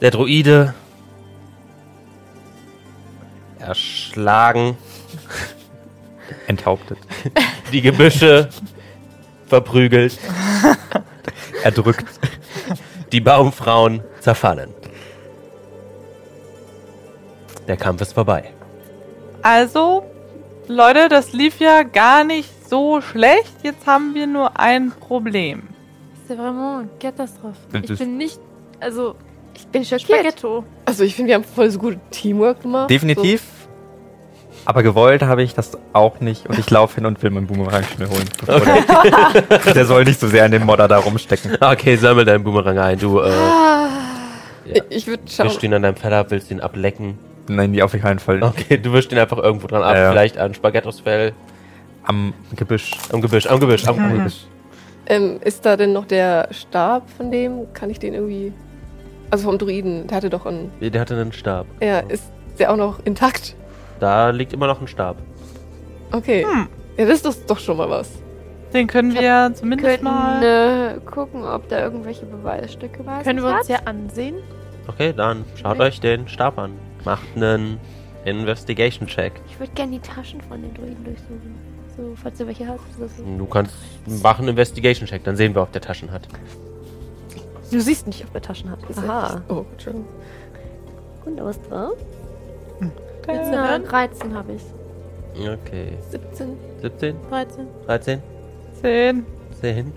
[0.00, 0.74] Der Druide
[3.58, 4.76] erschlagen,
[6.46, 6.98] Enthauptet.
[7.72, 8.48] die Gebüsche
[9.46, 10.16] verprügelt,
[11.64, 12.06] Erdrückt.
[13.12, 14.70] die Baumfrauen zerfallen.
[17.68, 18.50] Der Kampf ist vorbei.
[19.42, 20.04] Also,
[20.68, 23.52] Leute, das lief ja gar nicht so schlecht.
[23.62, 25.68] Jetzt haben wir nur ein Problem.
[26.28, 27.56] C'est vraiment une catastrophe.
[27.72, 28.38] Das Ich ist- bin nicht,
[28.80, 29.14] also,
[29.54, 30.08] ich bin schockiert.
[30.20, 30.64] Spaghetto.
[30.84, 32.90] Also ich finde, wir haben voll so gut Teamwork gemacht.
[32.90, 33.42] Definitiv.
[34.64, 37.82] Aber gewollt habe ich das auch nicht und ich laufe hin und will meinen Boomerang
[37.84, 38.28] schnell holen.
[38.38, 38.60] bevor
[39.64, 41.56] Der, der soll nicht so sehr an den Modder da rumstecken.
[41.60, 42.98] Okay, sammel deinen Boomerang ein.
[42.98, 43.36] Du äh, So.
[44.74, 44.82] Ja.
[44.90, 45.46] Ich würde schauen.
[45.46, 47.18] wischst ihn an deinem Fell ab, willst ihn ablecken.
[47.48, 48.42] Nein, die auf keinen Fall.
[48.42, 49.96] Okay, du wischst ihn einfach irgendwo dran ab.
[49.96, 50.10] Ja.
[50.10, 51.32] Vielleicht an Spaghettos Fell.
[52.04, 52.92] Am Gebüsch.
[53.12, 54.18] Am Gebüsch, am Gebüsch, am Am Gebüsch.
[54.18, 54.46] Gebüsch.
[55.06, 57.72] Ähm, ist da denn noch der Stab von dem?
[57.72, 58.52] Kann ich den irgendwie.
[59.30, 60.72] Also vom Druiden, der hatte doch einen.
[60.80, 61.66] Der hatte einen Stab.
[61.80, 62.24] Ja, ist
[62.58, 63.54] der auch noch intakt?
[64.00, 65.16] Da liegt immer noch ein Stab.
[66.12, 66.44] Okay.
[66.44, 66.68] Hm.
[66.96, 68.10] Ja, das ist doch, doch schon mal was.
[68.74, 70.42] Den können wir Wir zumindest könnten mal.
[70.42, 73.22] äh, gucken, ob da irgendwelche Beweisstücke waren.
[73.22, 74.36] Können wir uns ja ansehen?
[74.88, 75.84] Okay, dann schaut Nee.
[75.84, 76.72] euch den Stab an.
[77.04, 77.78] Macht einen
[78.24, 79.32] Investigation-Check.
[79.48, 81.54] Ich würde gerne die Taschen von den Druiden durchsuchen.
[81.96, 82.80] So, falls du welche hast.
[83.38, 83.74] Du kannst
[84.22, 86.22] machen Investigation-Check, dann sehen wir, ob der Taschen hat.
[87.70, 88.78] Du siehst nicht, ob er Taschen hat.
[88.96, 89.42] Aha.
[89.48, 90.08] Oh, Entschuldigung.
[91.24, 91.92] Und da was drauf?
[93.28, 94.62] Äh, Na, 13 habe ich.
[95.36, 95.92] Okay.
[96.10, 96.56] 17.
[96.82, 97.16] 17?
[97.28, 97.66] 13.
[97.86, 98.22] 13?
[98.80, 99.26] 10.
[99.60, 99.92] 10?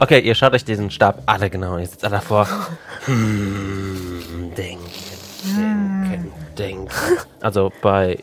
[0.00, 1.78] Okay, ihr schaut euch diesen Stab alle genau.
[1.78, 2.48] Ihr sitzt alle davor.
[3.06, 4.82] Hm, denken,
[5.44, 6.88] denken, denken.
[7.42, 8.18] Also bei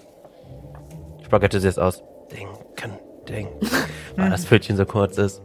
[1.23, 2.02] Spaghetti sieht es aus.
[2.31, 2.97] Denken,
[3.29, 3.59] denken.
[4.16, 5.40] Weil das Pfötchen so kurz ist.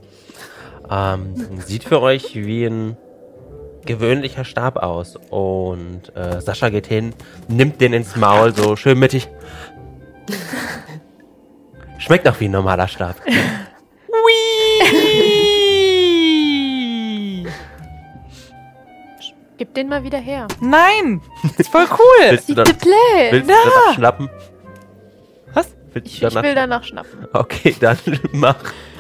[0.90, 2.96] Ähm, sieht für euch wie ein
[3.84, 5.16] gewöhnlicher Stab aus.
[5.30, 7.14] Und äh, Sascha geht hin,
[7.48, 9.28] nimmt den ins Maul, so schön mittig.
[11.98, 13.16] Schmeckt auch wie ein normaler Stab.
[19.58, 20.46] Gib den mal wieder her.
[20.60, 21.22] Nein!
[21.56, 22.30] Ist voll cool!
[22.30, 23.30] Willst du, dann, Play!
[23.30, 24.30] willst du danach schnappen?
[25.54, 25.74] Was?
[25.94, 27.26] Willst Ich, du ich will danach schnappen.
[27.32, 27.96] Okay, dann
[28.32, 28.56] mach.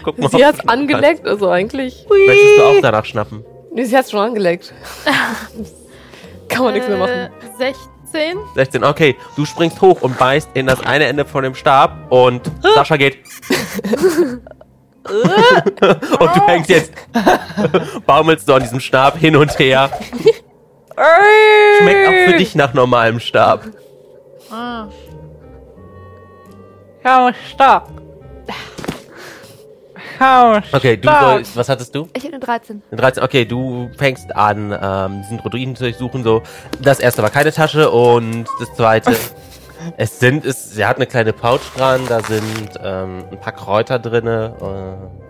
[0.06, 0.30] Guck mal.
[0.30, 2.06] Sie hat's angeleckt, also eigentlich.
[2.08, 3.44] Möchtest du auch danach schnappen?
[3.72, 4.72] Nee, sie hat's schon angeleckt.
[6.48, 7.12] Kann man nichts mehr machen.
[7.12, 7.28] Äh,
[7.58, 8.38] 16.
[8.54, 9.16] 16, okay.
[9.34, 13.18] Du springst hoch und beißt in das eine Ende von dem Stab und Sascha geht.
[15.08, 16.92] und du hängst jetzt.
[18.06, 19.90] baumelst du an diesem Stab hin und her.
[21.80, 23.64] Schmeckt auch für dich nach normalem Stab.
[24.52, 24.86] Ah.
[27.02, 27.95] Schau, stopp!
[30.18, 31.56] Schau, Okay, du sollst.
[31.56, 32.08] Was hattest du?
[32.14, 32.82] Ich habe eine 13.
[32.90, 36.42] Eine 13, okay, du fängst an, ähm, diesen Druiden zu durchsuchen, so.
[36.80, 39.16] Das erste war keine Tasche und das zweite,
[39.96, 43.98] es sind, es, sie hat eine kleine Pouch dran, da sind ähm, ein paar Kräuter
[43.98, 44.54] drinne,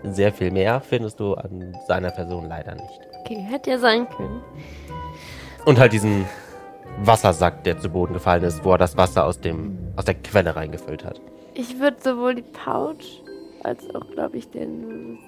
[0.04, 3.00] äh, sehr viel mehr findest du an seiner Person leider nicht.
[3.20, 4.42] Okay, hätte ja sein können.
[5.64, 6.26] Und halt diesen
[6.98, 10.54] Wassersack, der zu Boden gefallen ist, wo er das Wasser aus dem, aus der Quelle
[10.54, 11.20] reingefüllt hat.
[11.54, 12.94] Ich würde sowohl die Pouch
[13.66, 15.18] als auch, glaube ich, den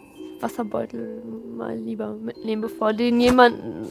[0.41, 1.23] Wasserbeutel
[1.57, 3.87] mal lieber mitnehmen, bevor den jemanden.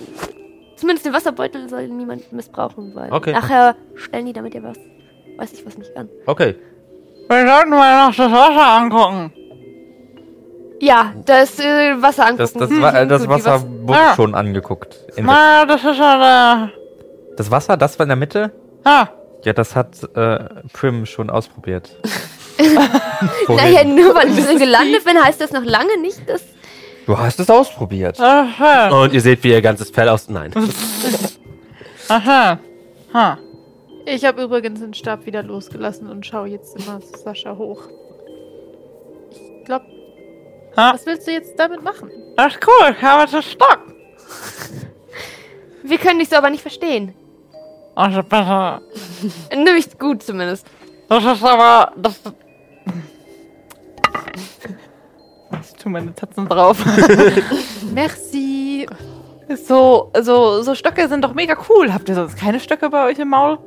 [0.77, 3.31] Zumindest den Wasserbeutel soll niemand missbrauchen, weil Okay.
[3.33, 4.77] nachher stellen die damit ja was.
[5.37, 6.09] Weiß ich was nicht an.
[6.25, 6.55] Okay,
[7.29, 9.33] Wir sollten mal noch das Wasser angucken.
[10.79, 12.37] Ja, das äh, Wasser angucken.
[12.39, 14.15] Das, das, Hm, war, das gut, Wasser was- wurde Ah.
[14.15, 14.95] schon angeguckt.
[15.17, 16.69] Na, das ist ja
[17.35, 18.51] das Wasser, das war in der Mitte?
[18.83, 19.07] Ah,
[19.43, 20.39] Ja, das hat äh,
[20.73, 21.95] Prim schon ausprobiert.
[23.47, 26.41] Naja, nur weil ich drin gelandet bin, heißt das noch lange nicht, dass.
[27.05, 28.19] Du hast es ausprobiert.
[28.19, 28.89] aha.
[29.03, 30.27] Und ihr seht, wie ihr ganzes Fell aus.
[30.29, 30.51] Nein.
[32.09, 32.59] Aha.
[33.13, 33.37] Ha.
[34.05, 37.83] Ich habe übrigens den Stab wieder losgelassen und schaue jetzt immer zu Sascha hoch.
[39.59, 39.85] Ich glaube,
[40.77, 40.93] Ha.
[40.93, 42.09] was willst du jetzt damit machen?
[42.11, 42.95] Ist cool.
[42.97, 43.79] Ich habe den Stock.
[45.83, 47.13] Wir können dich so aber nicht verstehen.
[47.95, 48.81] Das ist besser.
[49.55, 50.67] Nämlich gut zumindest.
[51.09, 51.91] Das ist aber.
[51.97, 52.19] Das.
[55.61, 56.83] Ich tue meine Tatzen drauf.
[57.93, 58.87] Merci.
[59.65, 61.93] So, so, so Stöcke sind doch mega cool.
[61.93, 63.57] Habt ihr sonst keine Stöcke bei euch im Maul?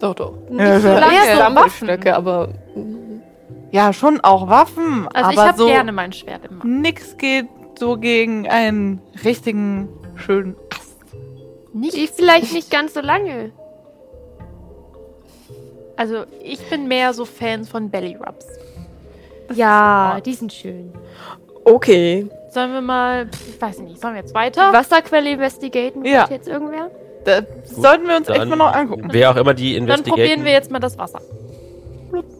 [0.00, 0.34] Doch, doch.
[0.50, 3.22] Ja, so lange Ja, so Dampelstöcke, aber mm,
[3.70, 5.08] Ja, schon auch Waffen.
[5.14, 6.80] Also ich habe so gerne mein Schwert im Mann.
[6.82, 7.46] nix geht
[7.78, 10.94] so gegen einen richtigen schönen Ast.
[11.72, 13.52] Die vielleicht nicht ganz so lange.
[15.96, 18.46] Also ich bin mehr so Fan von Belly Rubs.
[19.54, 20.92] Ja, die sind schön.
[21.64, 22.26] okay.
[22.50, 24.72] Sollen wir mal, ich weiß nicht, sollen wir jetzt weiter?
[24.72, 26.04] Wasserquelle investigaten?
[26.04, 26.28] Ja.
[26.30, 26.88] Jetzt irgendwer?
[27.24, 29.08] Das sollten wir uns echt Dann- mal noch angucken.
[29.10, 30.16] Wer auch immer die Dann investigieren.
[30.18, 31.20] probieren wir jetzt mal das Wasser.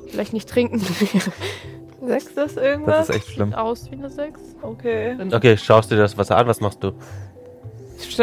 [0.09, 0.79] Vielleicht nicht trinken.
[2.06, 3.09] Sechs das Das irgendwas?
[3.09, 3.55] ist echt schlimm.
[3.55, 4.41] Aus wie eine 6.
[4.62, 5.17] Okay.
[5.19, 6.47] Dann Okay, schaust du dir das Wasser an?
[6.47, 6.93] Was machst du?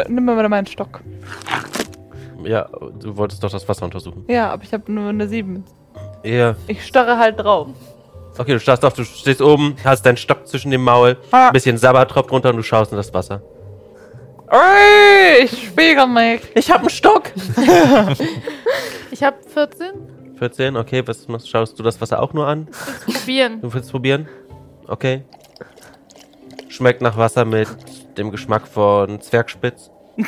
[0.08, 1.02] nimm mal wieder meinen Stock.
[2.46, 4.26] Ja, du wolltest doch das Wasser untersuchen.
[4.28, 5.64] Ja, aber ich habe nur eine sieben.
[6.24, 6.56] Ja.
[6.68, 7.68] Ich starre halt drauf.
[8.38, 11.48] Okay, du starrst auf, du stehst oben, hast deinen Stock zwischen dem Maul, Ah.
[11.48, 13.42] ein bisschen Sabber tropft runter und du schaust in das Wasser.
[14.50, 16.42] Ey, ich spiegel mich.
[16.56, 17.24] Ich hab einen Stock!
[19.12, 19.92] Ich habe 14.
[20.40, 22.68] 14, okay, was machst, schaust du das Wasser auch nur an?
[23.06, 23.62] Probieren.
[23.62, 24.28] Du willst probieren?
[24.88, 25.24] Okay.
[26.70, 27.68] Schmeckt nach Wasser mit
[28.18, 29.92] dem Geschmack von Zwergspitz.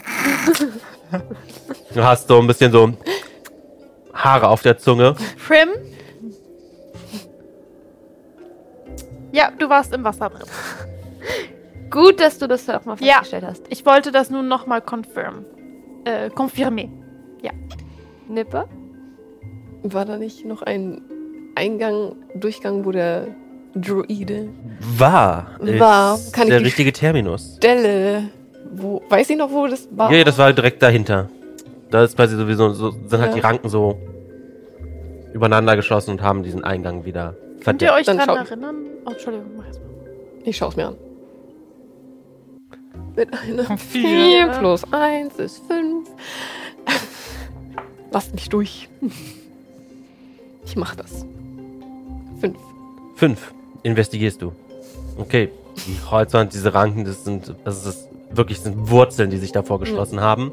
[1.93, 2.91] du hast so ein bisschen so
[4.13, 5.15] Haare auf der Zunge.
[5.47, 5.69] Prim.
[9.31, 10.47] Ja, du warst im Wasser drin.
[11.89, 13.13] Gut, dass du das auch mal Ja.
[13.15, 13.63] festgestellt hast.
[13.69, 15.45] Ich wollte das nun nochmal confirm.
[16.05, 16.85] Äh, confirmer.
[18.29, 18.69] Nipper?
[19.83, 21.01] War da nicht noch ein
[21.55, 23.27] Eingang, Durchgang, wo der
[23.75, 24.47] Druide
[24.97, 25.57] War.
[25.59, 26.17] ist War.
[26.31, 27.55] Kann ich der die richtige Terminus.
[27.57, 28.29] Stelle,
[28.71, 30.11] wo, weiß ich noch, wo das war?
[30.11, 31.29] Ja, das war direkt dahinter.
[31.91, 33.33] Da ist quasi sowieso, so, sind halt Ja.
[33.35, 33.97] die Ranken so
[35.33, 37.91] übereinander geschossen und haben diesen Eingang wieder Könnt ihr verdeckt.
[37.91, 38.75] euch Dann daran erinnern?
[39.05, 39.89] Oh, Entschuldigung, mach erst mal.
[40.43, 40.95] Ich schaue es mir an.
[43.15, 44.47] Mit einer Vier.
[44.47, 46.09] 4 plus 1 ist 5.
[48.11, 48.89] Lasst mich durch.
[50.65, 51.25] Ich mach das.
[52.41, 52.57] 5.
[53.15, 53.53] Fünf.
[53.83, 54.51] Investigierst du.
[55.17, 55.49] Okay.
[55.87, 60.21] Die Holzwand, diese Ranken, das sind, das ist wirklich sind Wurzeln, die sich davor geschlossen
[60.21, 60.51] haben.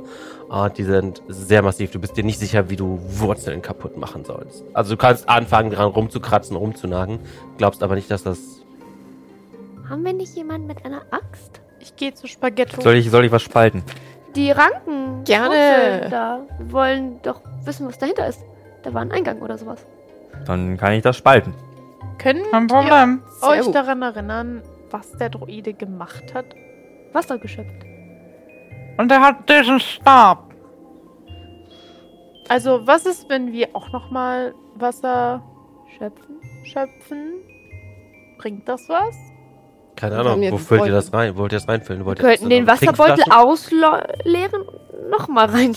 [0.49, 1.91] Und die sind sehr massiv.
[1.91, 4.65] Du bist dir nicht sicher, wie du Wurzeln kaputt machen sollst.
[4.73, 7.21] Also du kannst anfangen, dran rumzukratzen, rumzunagen.
[7.57, 8.39] Glaubst aber nicht, dass das.
[9.89, 11.61] Haben wir nicht jemanden mit einer Axt?
[11.81, 12.81] Ich gehe zu Spaghetto.
[12.81, 13.83] Soll ich, soll ich was spalten?
[14.37, 15.25] Die Ranken.
[15.25, 15.55] Gerne.
[15.55, 18.41] Wurzeln Da Wir wollen doch wissen, was dahinter ist.
[18.83, 19.87] Da war ein Eingang oder sowas.
[20.47, 21.55] Dann kann ich das spalten.
[22.19, 22.45] Können.
[22.69, 26.47] Sehr euch daran erinnern, was der Droide gemacht hat?
[27.13, 27.85] Wasser geschöpft.
[28.97, 30.55] Und er hat diesen Stab.
[32.49, 35.43] Also, was ist, wenn wir auch nochmal Wasser
[35.97, 36.37] Schöpfen.
[36.65, 37.33] schöpfen?
[38.39, 39.15] Bringt das was?
[39.97, 41.37] Keine Ahnung, wo füllt ihr das rein?
[41.37, 42.05] Wollt ihr das reinfüllen?
[42.07, 45.77] Wollt Wir könnten den Wasserbeutel ausleeren und nochmal rein.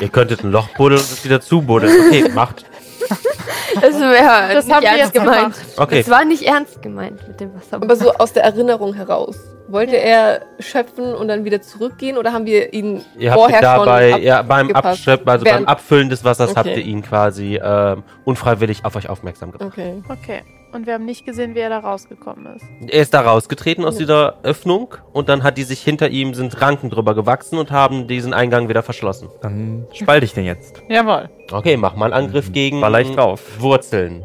[0.00, 1.92] Ihr könntet ein Loch buddeln und es wieder zubuddeln.
[2.06, 2.66] Okay, macht.
[3.80, 5.54] Das wäre Das nicht ernst gemeint.
[5.76, 5.98] Okay.
[5.98, 7.84] Das war nicht ernst gemeint mit dem Wasserbeutel.
[7.84, 9.36] Aber so aus der Erinnerung heraus.
[9.68, 13.62] Wollte er schöpfen und dann wieder zurückgehen oder haben wir ihn Ihr habt vorher ihn
[13.62, 14.70] dabei, schon ja, beim?
[14.70, 16.80] Abschöpfen, also beim Abfüllen des Wassers habt Okay.
[16.80, 19.72] ihr ihn quasi ähm, unfreiwillig auf euch aufmerksam gemacht.
[19.72, 20.02] Okay.
[20.08, 20.42] Okay.
[20.76, 22.66] Und wir haben nicht gesehen, wie er da rausgekommen ist.
[22.86, 26.60] Er ist da rausgetreten aus dieser Öffnung und dann hat die sich hinter ihm, sind
[26.60, 29.30] Ranken drüber gewachsen und haben diesen Eingang wieder verschlossen.
[29.40, 30.82] Dann spalte ich den jetzt.
[30.90, 31.30] Jawohl.
[31.50, 33.58] Okay, mach mal einen Angriff gegen Baller ich drauf.
[33.58, 34.22] Wurzeln.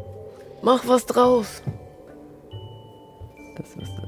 [0.60, 1.62] Mach was draus.
[3.56, 3.98] Das ist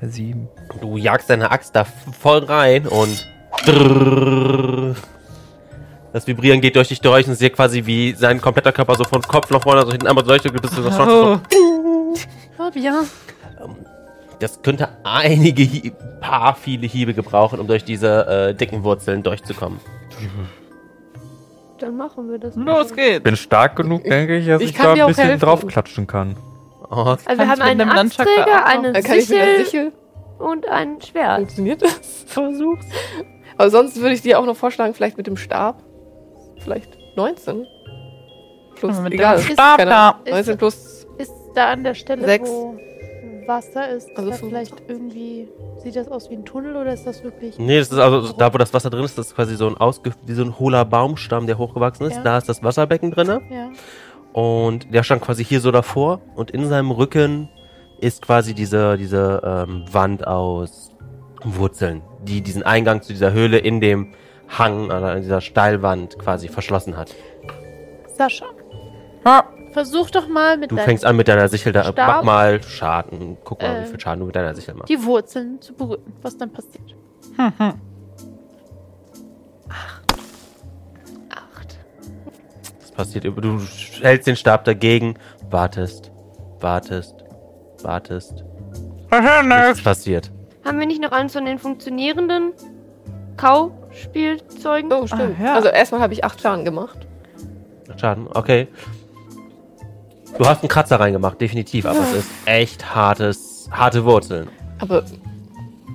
[0.00, 0.48] äh, sieben.
[0.80, 3.28] Du jagst deine Axt da voll rein und.
[6.12, 9.22] Das Vibrieren geht durch dich durch und seht quasi, wie sein kompletter Körper so von
[9.22, 11.38] Kopf nach vorne, so hinten einmal durch, bis du das schon Oh.
[12.58, 13.02] Oh, ja.
[14.38, 19.78] Das könnte einige, Hie paar viele Hiebe gebrauchen, um durch diese äh, dicken Wurzeln durchzukommen.
[21.78, 22.54] Dann machen wir das.
[22.56, 23.24] Los geht's.
[23.24, 25.40] Bin stark genug, denke ich, dass Ich ich, da ein bisschen helfen.
[25.40, 26.36] draufklatschen kann.
[26.90, 29.38] Oh, Also wir haben einen einem Nunchuck da Axtträger, auch eine Dann kann ich mit
[29.38, 29.92] der Sichel Sichel.
[30.38, 31.38] und ein Schwert.
[31.38, 31.98] Funktioniert das?
[32.26, 32.86] Versuch's.
[33.58, 35.82] Aber sonst würde ich dir auch noch vorschlagen, vielleicht mit dem Stab.
[36.64, 37.66] Vielleicht 19.
[38.76, 39.38] Plus, mit egal.
[39.40, 40.08] Stab keine da.
[40.10, 40.22] Ahnung.
[40.30, 41.06] 19 plus.
[41.18, 42.48] Ist da an der Stelle, Sechs.
[42.48, 42.76] wo
[43.46, 45.48] Wasser ist, Also da fünf- vielleicht irgendwie.
[45.78, 47.58] Sieht das aus wie ein Tunnel oder ist das wirklich.
[47.58, 49.76] Nee, das ist also da, wo das Wasser drin ist, das ist quasi so ein,
[49.76, 52.16] ausge wie so ein hohler Baumstamm, der hochgewachsen ist.
[52.18, 52.22] Ja.
[52.22, 53.40] Da ist das Wasserbecken drin.
[53.50, 53.70] Ja.
[54.32, 56.20] Und der stand quasi hier so davor.
[56.36, 57.48] Und in seinem Rücken
[58.00, 60.92] ist quasi diese, diese ähm, Wand aus
[61.42, 64.12] Wurzeln, die diesen Eingang zu dieser Höhle in dem
[64.58, 67.14] Hang oder in dieser Steilwand quasi verschlossen hat.
[68.16, 68.46] Sascha,
[69.24, 69.44] Ja.
[69.72, 71.84] versuch doch mal mit Du deinem fängst an mit deiner Sichel da.
[71.84, 71.96] Stab?
[71.96, 73.38] Mach mal Schaden.
[73.44, 73.82] Guck mal, Äh.
[73.84, 74.90] wie viel Schaden du mit deiner Sichel machst.
[74.90, 76.02] die Wurzeln zu berühren.
[76.20, 76.94] Was dann passiert.
[81.30, 81.78] Acht.
[82.80, 83.40] Das passiert über.
[83.40, 83.60] Du
[84.02, 85.14] hältst den Stab dagegen,
[85.50, 86.10] wartest,
[86.60, 87.24] wartest,
[87.82, 88.44] wartest.
[89.10, 90.30] Nichts passiert.
[90.64, 92.52] Haben wir nicht noch eins von den funktionierenden
[93.92, 94.92] Kauspielzeugen?
[94.92, 95.36] Oh, stimmt.
[95.40, 95.54] Ah, ja.
[95.54, 96.98] Also erstmal habe ich acht Schaden gemacht.
[98.00, 98.68] Schaden, okay.
[100.38, 104.48] Du hast einen Kratzer reingemacht, definitiv, aber es ist echt hartes, harte Wurzeln.
[104.78, 105.04] Aber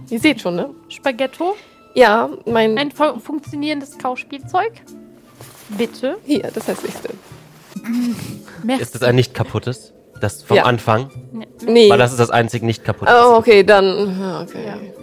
[0.10, 0.70] ihr seht schon, ne?
[0.90, 1.56] Spaghetto,
[1.96, 2.78] Ja, mein.
[2.78, 4.74] ein fu funktionierendes Kauspielzeug.
[5.70, 6.18] Bitte.
[6.26, 7.10] hier, das hässlichste.
[8.64, 8.82] Merci.
[8.84, 9.94] Ist das ein nicht kaputtes?
[10.22, 10.64] Das vom Ja.
[10.64, 11.10] Anfang?
[11.66, 11.90] Nee.
[11.90, 13.12] Weil das ist das einzig nicht kaputte.
[13.14, 14.18] oh, okay, dann.
[14.20, 14.94] ja, Okay.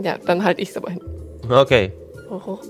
[0.00, 1.00] Ja, dann halte ich es aber hin.
[1.50, 1.92] Okay.
[2.30, 2.62] Hoch.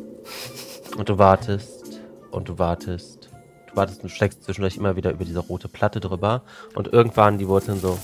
[0.96, 2.00] Und du wartest
[2.30, 3.28] und du wartest.
[3.68, 6.42] Du wartest und steckst zwischendurch immer wieder über diese rote Platte drüber.
[6.74, 7.98] Und irgendwann die Wurzeln so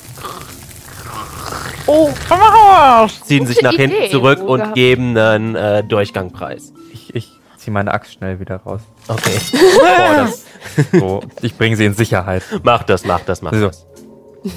[1.87, 3.21] Oh, komm mal raus!
[3.25, 4.75] ziehen sich nach hinten Idee, zurück Ruhe und gehabt.
[4.75, 6.73] geben einen äh, Durchgangpreis.
[6.93, 8.81] Ich, ich ziehe meine Axt schnell wieder raus.
[9.07, 9.39] Okay.
[9.73, 10.29] Boah,
[10.99, 12.43] so, ich bringe sie in Sicherheit.
[12.63, 13.67] mach das, mach das, mach So.
[13.67, 13.87] das.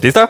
[0.01, 0.29] Siehst du?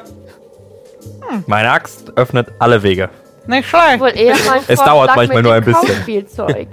[1.46, 3.10] Meine Axt öffnet alle Wege.
[3.48, 5.88] Nicht schlecht, Wohl eher mal Es dauert manchmal nur ein bisschen.
[5.88, 6.68] Kauspielzeug.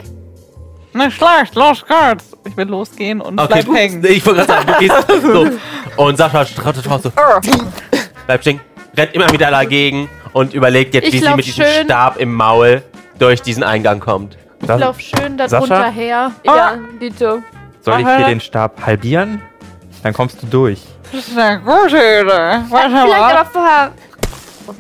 [0.92, 2.36] nicht schlecht, los geht's!
[2.46, 4.04] Ich will losgehen und Okay, bleib hängen.
[4.04, 5.22] ich wollte gerade sagen, du gehst
[5.96, 6.02] so.
[6.02, 7.12] Und Sascha trottet raus so.
[8.26, 8.60] Bleib stehen,
[8.96, 12.82] rennt immer wieder dagegen und überlegt jetzt, Ich wie sie mit diesem Stab im Maul
[13.18, 14.36] durch diesen Eingang kommt.
[14.60, 15.66] Ich lauf schön da Sascha?
[15.66, 16.32] drunter her.
[16.44, 17.38] Ja, Dito.
[17.80, 19.42] Soll ich dir den Stab halbieren?
[20.02, 20.80] Dann kommst du durch.
[21.12, 22.64] Das ist eine gute Idee.
[22.70, 23.36] Warte Vielleicht mal.
[23.36, 23.92] aber vorher.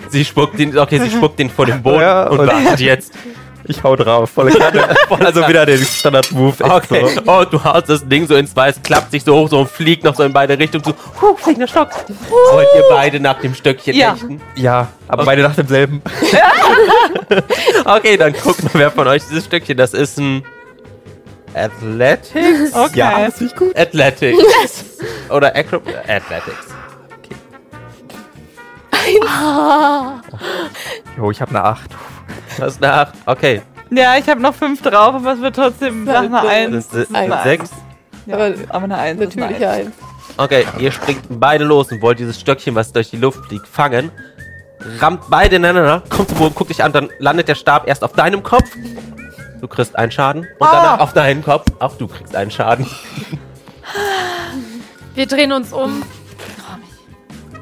[0.08, 3.12] Sie spuckt den, okay, sie spuckt den vor den Boden Ja, und und- wartet jetzt.
[3.66, 4.28] Ich hau drauf.
[4.28, 4.94] Volle Kanne.
[5.24, 6.62] also wieder den Standard-Move.
[6.62, 7.06] Okay.
[7.24, 7.32] So.
[7.32, 10.04] Und du haust das Ding so ins Weiß, klappt sich so hoch so und fliegt
[10.04, 10.84] noch so in beide Richtungen.
[10.84, 11.88] So, huh, fliegender Stock.
[12.52, 14.12] Wollt ihr beide nach dem Stöckchen Ja.
[14.12, 14.42] hechten?
[14.54, 16.02] Ja, aber beide nach demselben.
[17.86, 20.44] Okay, dann guckt mal, wer von euch dieses Stückchen, das ist ein
[21.54, 22.74] Athletics?
[22.74, 22.98] Okay.
[22.98, 23.76] Ja, ist nicht gut.
[23.76, 24.84] Athletics.
[25.30, 26.66] Oder Acro Athletics.
[31.16, 31.90] Jo, ich habe eine 8.
[32.58, 33.12] Was nach?
[33.26, 33.62] Okay.
[33.90, 36.88] Ja, ich habe noch fünf drauf, aber es wird trotzdem nach einer Eins.
[36.88, 37.70] Das ist eine eine Eins.
[37.70, 37.72] 6.
[38.26, 39.20] Ja, Aber aber eine Eins.
[39.20, 39.86] ist eine Natürlich Eins.
[39.86, 39.94] eins.
[40.36, 44.10] Okay, ihr springt beide los und wollt dieses Stöckchen, was durch die Luft fliegt, fangen.
[44.98, 48.12] Rammt beide ineinander, kommt zu Boden, guckt dich an, dann landet der Stab erst auf
[48.14, 48.68] deinem Kopf.
[49.60, 50.40] Du kriegst einen Schaden.
[50.58, 51.66] Und danach auf deinen Kopf.
[51.78, 52.86] Auch du kriegst einen Schaden.
[55.14, 56.02] Wir drehen uns um.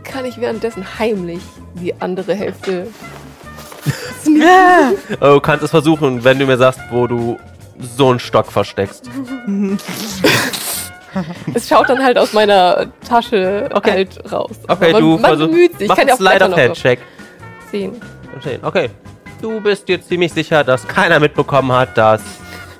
[0.04, 1.42] Kann ich währenddessen heimlich
[1.74, 2.86] die andere Hälfte.
[5.20, 7.38] Oh, Du kannst es versuchen, wenn du mir sagst, wo du
[7.78, 9.10] so einen Stock versteckst.
[11.54, 13.90] Es schaut dann halt aus meiner Tasche Okay.
[13.90, 14.52] halt raus.
[14.66, 15.90] Okay, man, du man versuch- bemüht sich.
[15.90, 16.98] Ich kann ja auch Blätter Slide noch of Hand Check.
[17.70, 18.00] sehen.
[18.62, 18.88] Okay.
[19.42, 22.22] Du bist dir ziemlich sicher, dass keiner mitbekommen hat, dass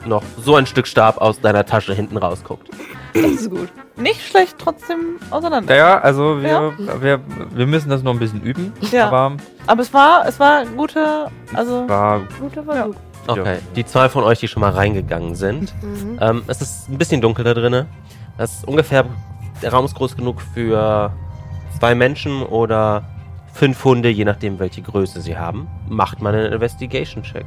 [0.06, 2.68] noch so ein Stück Stab aus deiner Tasche hinten rausguckt.
[3.12, 3.68] Das ist gut.
[3.96, 5.74] Nicht schlecht trotzdem auseinander.
[5.74, 7.20] Ja, also wir, wir,
[7.50, 8.72] wir müssen das noch ein bisschen üben.
[8.90, 9.08] Ja.
[9.08, 12.94] Aber Aber es war, es war gute, also war Guter Versuch.
[13.26, 13.58] Okay.
[13.76, 15.72] Die zwei von euch, die schon mal reingegangen sind.
[15.82, 16.18] Mhm.
[16.20, 17.86] Ähm, es ist ein bisschen dunkel da drinnen.
[18.38, 19.04] Es ist ungefähr,
[19.62, 21.12] der Raum ist groß genug für
[21.78, 23.04] zwei Menschen oder
[23.52, 25.68] fünf Hunde, je nachdem, welche Größe sie haben.
[25.88, 27.46] Macht mal einen Investigation-Check.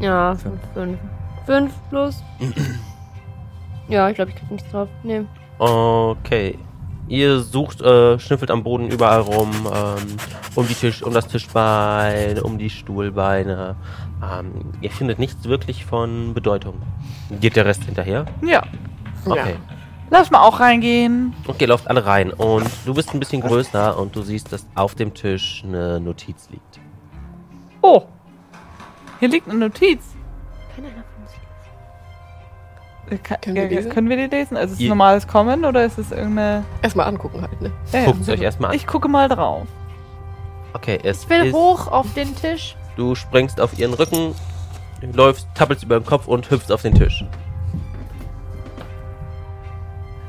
[0.00, 0.60] Ja, fünf.
[0.74, 0.98] Fünf,
[1.46, 2.22] fünf plus.
[3.88, 4.88] ja, ich glaube, ich krieg nichts drauf.
[5.02, 5.22] Nee.
[5.58, 6.58] Okay.
[7.06, 10.16] Ihr sucht, äh, schnüffelt am Boden überall rum, ähm,
[10.54, 13.76] um, die Tisch, um das Tischbein, um die Stuhlbeine.
[14.22, 16.80] Ähm, ihr findet nichts wirklich von Bedeutung.
[17.40, 18.24] Geht der Rest hinterher?
[18.42, 18.62] ja.
[19.26, 19.56] Okay.
[20.10, 21.34] Lass mal auch reingehen.
[21.46, 22.32] Okay, lauft alle rein.
[22.32, 26.48] Und du bist ein bisschen größer und du siehst, dass auf dem Tisch eine Notiz
[26.50, 26.80] liegt.
[27.80, 28.02] Oh.
[29.24, 30.00] Hier liegt eine Notiz.
[30.76, 31.32] Kann einer von uns
[33.10, 33.90] Äh, Ka- Können wir ja, lesen?
[33.90, 34.56] können wir die lesen?
[34.58, 36.62] Also ist es normales Kommen oder ist es irgendeine.
[36.82, 37.72] Erstmal angucken halt, ne?
[37.92, 38.04] Ja, ja.
[38.06, 38.76] Guckt es euch erstmal an.
[38.76, 39.66] Ich gucke mal drauf.
[40.74, 42.76] Okay, es Ich will ist, hoch auf den Tisch.
[42.96, 44.34] Du springst auf ihren Rücken,
[45.00, 47.24] läufst, tappelst über den Kopf und hüpfst auf den Tisch.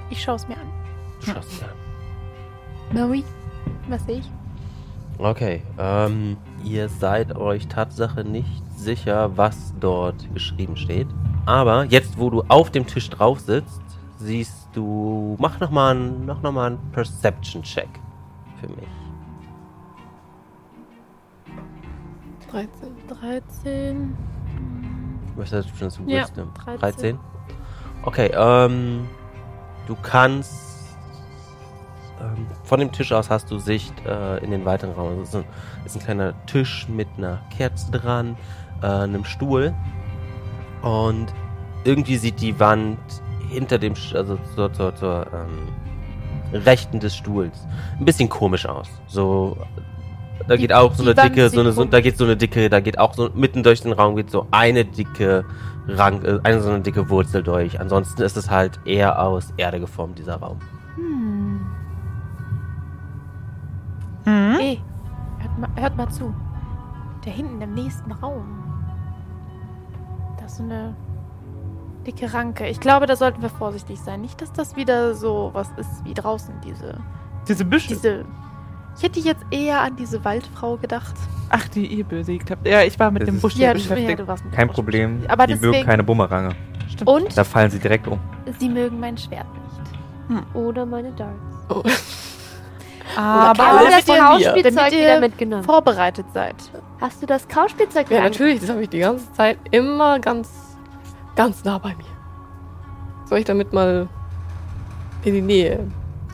[0.10, 0.72] Ich schaue es mir an.
[1.20, 1.76] geschlossen werden.
[3.10, 3.24] Maui,
[3.90, 4.32] was sehe ich?
[5.18, 11.08] Okay, ähm, ihr seid euch Tatsache nicht sicher, was dort geschrieben steht.
[11.46, 13.82] Aber jetzt, wo du auf dem Tisch drauf sitzt,
[14.18, 15.36] siehst du.
[15.40, 17.90] Mach nochmal einen, mach noch mal einen Perception-Check
[18.62, 18.88] für mich.
[22.50, 22.70] 13.
[23.20, 24.18] 13.
[25.36, 26.54] Was ist das für ein Ja, Wisdom?
[26.54, 26.80] 13.
[26.80, 27.20] 13?
[28.04, 29.10] Okay, ähm,
[29.88, 30.76] du kannst
[32.22, 35.20] ähm, von dem Tisch aus hast du Sicht äh, in den weiteren Raum.
[35.22, 35.46] Es ist, ein,
[35.86, 38.38] ist ein kleiner Tisch mit einer Kerze dran,
[38.82, 39.74] äh, einem Stuhl
[40.82, 41.28] und
[41.84, 42.98] irgendwie sieht die Wand
[43.50, 45.70] hinter dem, also zur, zur, zur ähm,
[46.66, 47.68] rechten des Stuhls
[48.00, 48.90] ein bisschen komisch aus.
[49.08, 49.58] So,
[50.48, 52.36] da Die- geht auch so eine Wand dicke, so eine, so, da geht so eine
[52.38, 55.46] dicke, da geht auch so mitten durch den Raum geht so eine dicke
[55.88, 57.80] Rang, äh, eine so eine dicke Wurzel durch.
[57.80, 60.58] Ansonsten ist es halt eher aus Erde geformt, dieser Raum.
[60.96, 61.60] Hm.
[64.24, 64.58] Hm?
[64.60, 64.82] Ey,
[65.40, 66.34] hört mal, hört mal zu.
[67.24, 68.64] Da hinten im nächsten Raum.
[70.46, 70.94] Da ist so eine
[72.06, 72.68] dicke Ranke.
[72.68, 74.22] Ich glaube, da sollten wir vorsichtig sein.
[74.22, 77.00] Nicht, dass das wieder so was ist wie draußen, diese.
[77.48, 77.88] Diese Büsche.
[77.88, 78.26] diese
[78.96, 81.16] ich hätte jetzt eher an diese Waldfrau gedacht.
[81.50, 82.68] Ach, die ihr besiegt habt.
[82.68, 84.20] Ja, ich war mit Das dem Busch Ja, du, ja, beschäftigt.
[84.20, 85.24] du warst mit Kein dem Problem.
[85.28, 86.56] Aber die deswegen- mögen keine Bumerange.
[86.90, 87.10] Stimmt.
[87.10, 88.20] Und Da fallen sie direkt um.
[88.60, 89.48] sie mögen mein Schwert
[90.30, 90.46] nicht.
[90.56, 91.34] Oder meine Darts.
[91.70, 91.82] Oh.
[93.18, 94.06] Aber du das.
[94.06, 95.64] Kauspielzeug wieder mitgenommen?
[95.64, 96.56] Vorbereitet seid.
[97.02, 100.50] Hast du das Kauspielzeug Ja, natürlich, das habe ich die ganze Zeit immer ganz,
[101.36, 102.06] ganz nah bei mir.
[103.26, 104.08] Soll ich damit mal
[105.24, 105.80] in die Nähe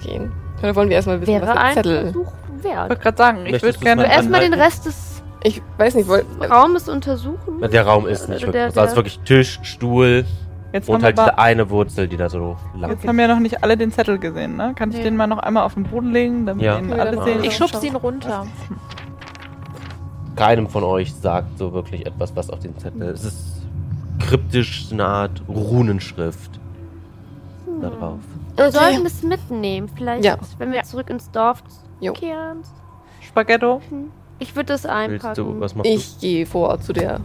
[0.02, 0.32] gehen?
[0.62, 2.02] Oder wollen wir erstmal wissen, Wäre was der ein Zettel...
[2.12, 2.90] Versuch ich wert.
[2.90, 4.02] wollte gerade sagen, ich würde gerne.
[4.04, 4.54] mal Erstmal den?
[4.54, 7.60] Rest des Ich weiß nicht, woll, Raumes untersuchen.
[7.72, 8.74] Der Raum ist nicht Der- wirklich.
[8.74, 10.26] der- also wirklich Tisch, Stuhl
[10.74, 13.10] Jetzt, und haben, halt wir diese eine Wurzel, die da so lang jetzt geht.
[13.10, 14.74] haben ja noch nicht alle den Zettel gesehen, ne?
[14.76, 15.04] Kann ich Nee.
[15.04, 16.80] den mal noch einmal auf den Boden legen, damit Ja.
[16.80, 17.44] ihn alle sehen?
[17.44, 18.46] Ich schubse ihn runter.
[20.36, 23.24] Keinem von euch sagt so wirklich etwas, was auf dem Zettel ist.
[23.26, 23.68] Es ist
[24.20, 26.60] kryptisch, so eine Art Runenschrift
[27.82, 28.20] da drauf.
[28.56, 29.90] Wir sollten es mitnehmen.
[29.96, 30.38] Vielleicht, Ja.
[30.58, 30.84] wenn wir Ja.
[30.84, 31.64] zurück ins Dorf
[32.00, 32.14] Jo.
[32.14, 32.60] kehren.
[33.22, 33.82] Spaghetto?
[34.40, 34.96] Ich würde das Willst
[35.26, 35.36] einpacken.
[35.36, 37.20] du, was machst ich gehe vor zu der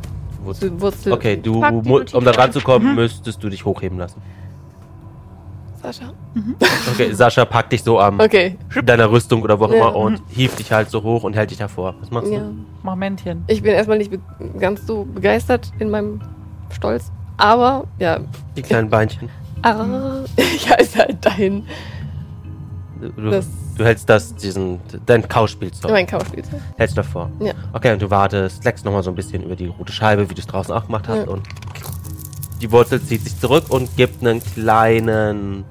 [0.52, 0.68] du?
[0.68, 1.12] zu Wurzel.
[1.12, 2.52] Okay, du, um da dran ein.
[2.52, 2.94] zu kommen, Mhm.
[2.94, 4.20] müsstest du dich hochheben lassen.
[5.82, 6.12] Sascha.
[6.92, 9.76] Okay, Sascha packt dich so am Okay, deiner Rüstung oder wo auch Ja.
[9.76, 11.94] immer und hieft dich halt so hoch und hält dich davor.
[12.00, 12.40] Was machst ja.
[12.40, 12.54] du?
[12.82, 13.44] Mach Männchen.
[13.46, 14.11] Ich bin erstmal nicht
[14.59, 16.20] ganz so begeistert in meinem
[16.72, 17.12] Stolz.
[17.37, 18.18] Aber, ja,
[18.56, 19.28] Die kleinen Beinchen.
[19.62, 21.64] arr, ich halte halt dahin.
[23.00, 23.46] Du, du, Das
[23.77, 25.91] du hältst das, diesen, dein Kauspielzeug.
[25.91, 26.61] mein Kauspielzeug.
[26.77, 27.31] Hältst davor.
[27.41, 27.53] Ja.
[27.73, 30.41] Okay, und du wartest, leckst nochmal so ein bisschen über die rote Scheibe, wie du
[30.41, 31.27] es draußen auch gemacht hast.
[31.27, 31.33] Ja.
[31.33, 31.43] Und
[32.61, 35.65] die Wurzel zieht sich zurück und gibt einen kleinen,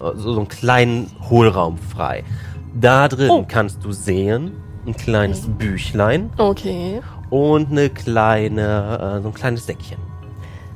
[0.00, 2.24] so, so einen kleinen Hohlraum frei.
[2.74, 3.44] Da drin Oh.
[3.46, 4.52] kannst du sehen,
[4.86, 7.00] ein kleines Büchlein Okay.
[7.30, 9.98] und eine kleine, äh, so ein kleines Säckchen.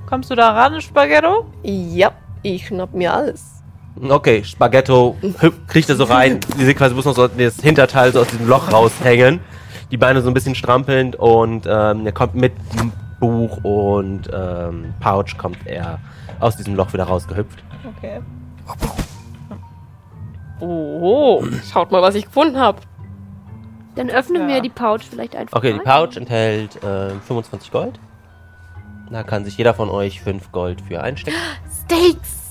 [0.07, 1.45] Kommst du da ran, Spaghetto?
[1.62, 2.12] Ja,
[2.43, 3.58] ich schnapp mir alles.
[4.00, 5.16] Okay, Spaghetto
[5.66, 6.40] kriegt er so rein.
[6.58, 9.40] Die sieht quasi muss noch so das Hinterteil so aus diesem Loch raushängen.
[9.90, 14.94] Die Beine so ein bisschen strampelnd und ähm, er kommt mit dem Buch und ähm,
[15.00, 15.98] Pouch kommt er
[16.40, 17.62] aus diesem Loch wieder rausgehüpft.
[17.96, 18.20] Okay.
[20.61, 21.44] Oh.
[21.72, 22.78] Schaut mal, was ich gefunden habe.
[23.94, 24.48] Dann öffnen Ja.
[24.56, 26.06] wir die Pouch vielleicht einfach Okay, die mal.
[26.06, 27.98] Pouch enthält äh, 25 Gold.
[29.11, 31.37] Da kann sich jeder von euch 5 Gold für einstecken.
[31.87, 32.47] Steaks!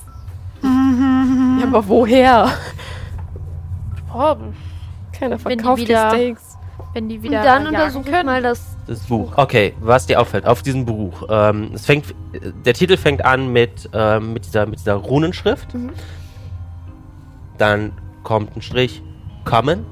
[0.63, 2.49] Ja, aber woher?
[4.13, 4.35] Oh,
[5.13, 6.57] Keiner Wenn die verkauft die, wieder- Steaks.
[6.93, 8.25] wenn die Und wieder dann jagen untersuche ich können.
[8.25, 8.75] mal das.
[8.87, 9.33] Das Buch.
[9.35, 11.23] Okay, was dir auffällt auf diesem Buch.
[11.29, 12.13] Ähm, es fängt,
[12.65, 15.73] der Titel fängt an mit, ähm, mit, dieser, mit dieser Runenschrift.
[15.73, 15.91] Mhm.
[17.57, 17.91] Dann
[18.23, 19.01] kommt ein Strich,
[19.45, 19.85] Common.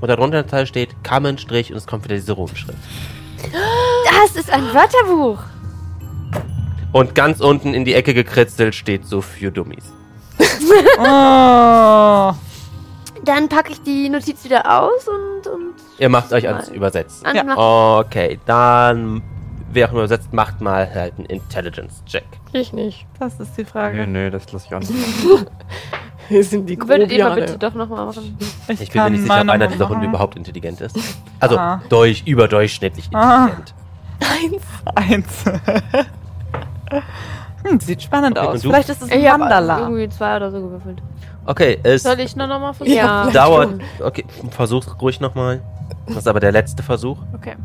[0.00, 2.78] Und darunter Zeile steht Common Strich und es kommt wieder diese Runenschrift.
[4.22, 5.38] Das ist ein Wörterbuch!
[6.92, 9.92] Und ganz unten in die Ecke gekritzelt steht so für Dummies.
[10.98, 12.32] Oh.
[13.24, 15.46] Dann packe ich die Notiz wieder aus und.
[15.52, 17.26] und Ihr macht euch ans Übersetzen.
[17.26, 17.98] an Ja.
[18.00, 19.22] Okay, dann,
[19.72, 22.24] wer auch immer übersetzt, macht mal halt einen Intelligence-Check.
[22.52, 23.06] Ich nicht.
[23.18, 24.06] Das ist die Frage.
[24.06, 24.92] nö, das lasse ich auch nicht.
[26.28, 27.40] Wir sind die Würdet ihr mal Grobiane.
[27.52, 28.38] bitte doch nochmal machen?
[28.68, 30.96] Ich bin mir nicht sicher, ob einer dieser Hunde überhaupt intelligent ist.
[31.40, 31.82] Also, Ah.
[31.88, 33.48] durch, überdurchschnittlich Ah.
[33.48, 33.74] intelligent.
[34.94, 35.44] Eins.
[37.64, 38.62] hm, sieht spannend Okay, aus.
[38.62, 41.02] Vielleicht ist es ein Ich irgendwie zwei oder so gewürfelt.
[41.46, 42.96] Okay, es Soll ich nur noch mal versuchen?
[42.96, 43.30] Ja.
[43.30, 43.80] dauert.
[44.02, 45.62] Okay, versuch's ruhig nochmal.
[46.06, 47.18] Das ist aber der letzte Versuch.
[47.34, 47.56] Okay.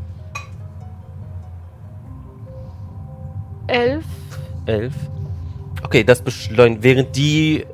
[3.68, 4.06] Elf.
[4.66, 4.94] Elf.
[5.84, 6.84] Okay, das beschleunigt.
[6.84, 7.66] Während die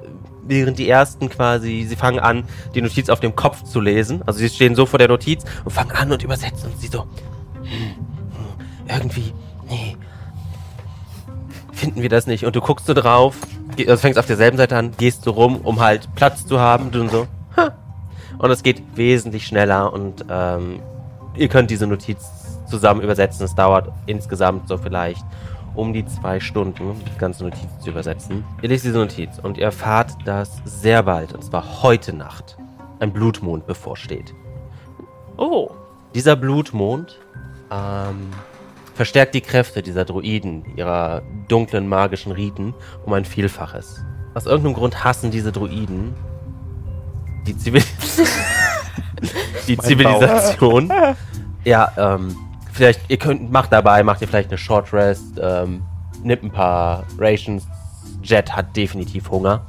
[0.43, 2.43] während die ersten quasi, sie fangen an,
[2.75, 4.21] die Notiz auf dem Kopf zu lesen.
[4.25, 7.03] Also sie stehen so vor der Notiz und fangen an und übersetzen und sie so,
[7.03, 9.33] hm, hm, irgendwie,
[11.81, 12.45] finden wir das nicht.
[12.45, 13.35] Und du guckst so drauf,
[13.79, 17.09] also fängst auf derselben Seite an, gehst so rum, um halt Platz zu haben, und
[17.09, 17.71] so, ha.
[18.37, 20.79] Und es geht wesentlich schneller und ähm,
[21.35, 22.19] ihr könnt diese Notiz
[22.69, 23.43] zusammen übersetzen.
[23.45, 25.25] Es dauert insgesamt so vielleicht
[25.73, 28.43] um die zwei Stunden, die ganze Notiz zu übersetzen.
[28.61, 32.57] Ihr lest diese Notiz und ihr erfahrt, dass sehr bald, und zwar heute Nacht,
[32.99, 34.33] ein Blutmond bevorsteht.
[35.37, 35.71] Oh.
[36.13, 37.17] Dieser Blutmond
[37.71, 38.27] ähm,
[38.93, 42.73] verstärkt die Kräfte dieser Druiden, ihrer dunklen magischen Riten,
[43.05, 44.03] um ein Vielfaches.
[44.33, 46.13] Aus irgendeinem Grund hassen diese Druiden
[47.45, 47.83] die, Zivil
[49.67, 50.91] die Zivilisation.
[51.63, 52.35] Ja, ähm,
[52.71, 55.83] vielleicht, ihr könnt, macht dabei, macht ihr vielleicht eine Short Rest, ähm,
[56.23, 57.67] nimmt ein paar Rations.
[58.23, 59.61] Jet hat definitiv Hunger.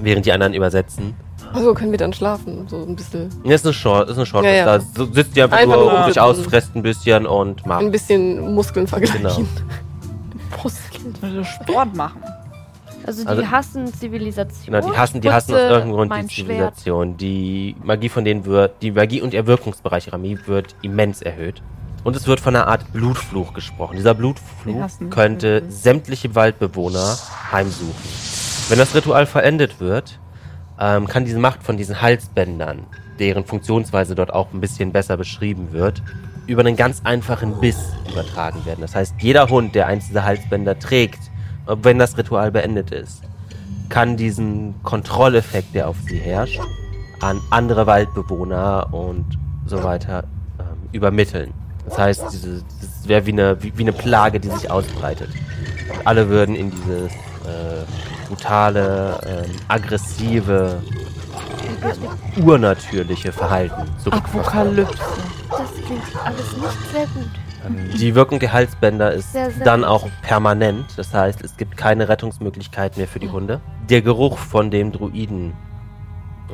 [0.00, 1.16] Während die anderen übersetzen.
[1.54, 3.30] Also können wir dann schlafen, so ein bisschen.
[3.44, 4.64] Ja, ist eine Short, ist eine Short Ja, ja.
[4.64, 6.18] Da so- sitzt ihr einfach, Einfach nur, nur um sich sitzen.
[6.20, 7.80] ausfresst ein bisschen und macht.
[7.80, 9.22] Ein bisschen Muskeln vergleichen.
[9.22, 9.38] Genau.
[10.62, 11.14] Muskeln.
[11.22, 12.22] Also Sport machen.
[13.06, 14.74] Also die Also- hassen Zivilisation.
[14.74, 16.46] Genau, die hassen, die hassen aus irgendeinem Grund die mein Schwert.
[16.76, 17.16] Zivilisation.
[17.18, 21.62] Die Magie von denen wird, die Magie und ihr Wirkungsbereich Magie wird immens erhöht.
[22.02, 23.96] Und es wird von einer Art Blutfluch gesprochen.
[23.96, 27.16] Dieser Die Blutfluch könnte sämtliche Waldbewohner
[27.52, 27.94] heimsuchen.
[28.68, 30.18] Wenn das Ritual verendet wird,
[30.80, 32.86] ähm, kann diese Macht von diesen Halsbändern,
[33.18, 36.02] deren Funktionsweise dort auch ein bisschen besser beschrieben wird,
[36.46, 38.80] über einen ganz einfachen Biss übertragen werden.
[38.80, 41.30] Das heißt, jeder Hund, der eins dieser Halsbänder trägt,
[41.66, 43.22] wenn das Ritual beendet ist,
[43.88, 46.60] kann diesen Kontrolleffekt, der auf sie herrscht,
[47.20, 50.24] an andere Waldbewohner und so weiter
[50.58, 51.52] ähm, übermitteln.
[51.86, 55.28] Das heißt, diese, das wäre wie eine, wie, wie eine Plage, die sich ausbreitet.
[55.90, 57.12] Und alle würden in dieses
[57.44, 60.82] äh, brutale, ähm, aggressive,
[62.36, 63.90] ähm, urnatürliche Verhalten.
[64.10, 64.94] Apokalypse.
[65.50, 67.30] Das klingt alles nicht sehr gut.
[67.98, 70.86] Die Wirkung der Halsbänder ist Sehr, sehr dann auch permanent.
[70.96, 73.60] Das heißt, es gibt keine Rettungsmöglichkeit mehr für die Hunde.
[73.88, 75.54] Der Geruch von dem Druiden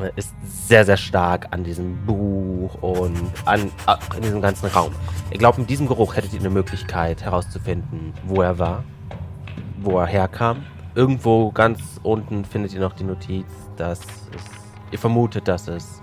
[0.00, 4.92] äh, ist sehr, sehr stark an diesem Buch und an, an in diesem ganzen Raum.
[5.30, 8.84] Ich glaube, mit diesem Geruch hättet ihr eine Möglichkeit herauszufinden, wo er war,
[9.80, 10.64] wo er herkam.
[10.94, 14.44] Irgendwo ganz unten findet ihr noch die Notiz, dass es,
[14.90, 16.02] ihr vermutet, dass es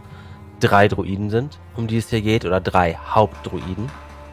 [0.59, 3.89] drei Druiden sind, um die es hier geht, oder drei Hauptdruiden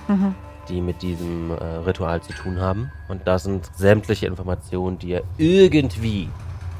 [0.08, 0.34] Mhm.
[0.68, 2.90] die mit diesem äh, Ritual zu tun haben.
[3.08, 6.28] Und das sind sämtliche Informationen, die ihr irgendwie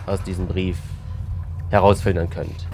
[0.07, 0.79] aus diesem Brief
[1.71, 2.67] herausfiltern könnt.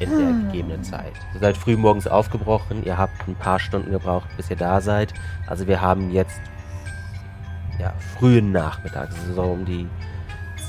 [0.00, 1.12] In der gegebenen Zeit.
[1.34, 5.14] Ihr seid früh morgens aufgebrochen, ihr habt ein paar Stunden gebraucht, bis ihr da seid.
[5.46, 6.40] Also wir haben jetzt
[7.78, 9.86] ja, frühen Nachmittag, also so um die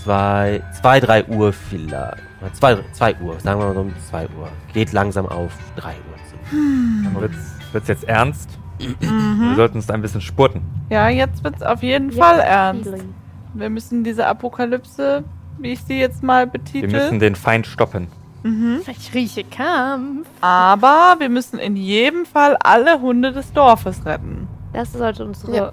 [0.06, 2.18] 2, 2 3 Uhr vielleicht.
[2.54, 4.50] 2, 2 Uhr, sagen wir mal so um 2 Uhr.
[4.72, 5.96] Geht langsam auf 3 Uhr
[6.30, 6.56] zu.
[7.04, 7.38] Dann wird's,
[7.72, 8.50] wird's jetzt ernst.
[8.78, 10.62] Wir sollten uns da ein bisschen spurten.
[10.92, 12.84] Ja, jetzt wird's auf jeden Jetzt Fall ernst.
[12.84, 13.14] Feeling.
[13.56, 15.24] Wir müssen diese Apokalypse,
[15.58, 18.08] wie ich sie jetzt mal Wir betitel, müssen den Feind stoppen.
[18.44, 18.82] mhm.
[18.88, 20.28] Ich rieche Kampf.
[20.42, 24.48] aber wir müssen in jedem Fall alle Hunde des Dorfes retten.
[24.74, 25.72] Das sollte unsere Ja.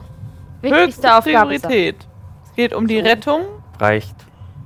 [0.62, 1.68] wichtigste Höchste Aufgabe sein.
[1.68, 1.97] Priorität.
[2.47, 2.99] Es geht um die.
[3.01, 3.42] Rettung.
[3.83, 4.16] Reicht,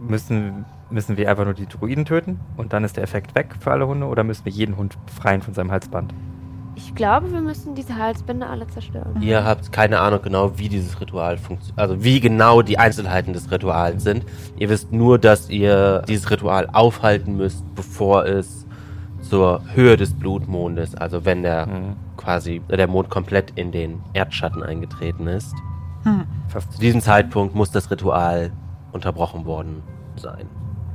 [0.01, 3.73] müssen, müssen wir einfach nur die Druiden töten und dann ist der Effekt weg für
[3.73, 6.13] alle Hunde oder müssen wir jeden Hund befreien von seinem Halsband?
[6.79, 9.23] Ich glaube, wir müssen diese Halsbänder alle zerstören.
[9.23, 11.79] Ihr habt keine Ahnung genau, wie dieses Ritual funktioniert.
[11.81, 14.27] Also wie genau die Einzelheiten des Rituals sind.
[14.59, 18.67] Ihr wisst nur, dass ihr dieses Ritual aufhalten müsst, bevor es
[19.23, 21.97] zur Höhe des Blutmondes, also wenn der Mhm.
[22.19, 25.55] quasi der Mond komplett in den Erdschatten eingetreten ist.
[26.03, 26.25] Hm.
[26.49, 28.53] Ver Zu diesem Zeitpunkt muss das Ritual
[28.97, 29.83] unterbrochen worden
[30.17, 30.47] sein.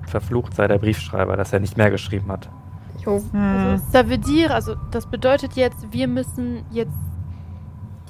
[0.07, 2.49] verflucht sei der Briefschreiber, dass er nicht mehr geschrieben hat.
[3.05, 3.21] Jo.
[3.31, 3.79] Hm.
[3.93, 6.91] Ça veut dire, also das bedeutet jetzt, wir müssen jetzt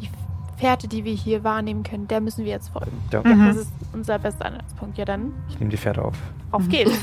[0.02, 0.10] die
[0.58, 2.98] Fährte, die wir hier wahrnehmen können, der müssen wir jetzt folgen.
[3.12, 3.22] Ja.
[3.24, 3.48] Mhm.
[3.48, 4.98] Das ist unser bester Anhaltspunkt.
[4.98, 6.18] Ja, dann Ich nehme die Pferde auf.
[6.52, 6.98] auf geht's.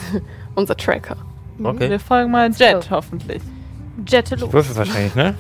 [0.57, 1.17] Unser Tracker.
[1.63, 1.91] Okay.
[1.91, 3.43] Wir folgen mal Jet, hoffentlich.
[4.07, 4.53] Jette Ich los.
[4.53, 5.35] würfel wahrscheinlich, ne?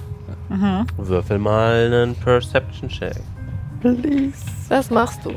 [0.48, 0.86] Mhm.
[0.96, 3.20] Würfel mal einen Perception-Check.
[3.80, 4.32] Please.
[4.68, 5.30] Was machst du?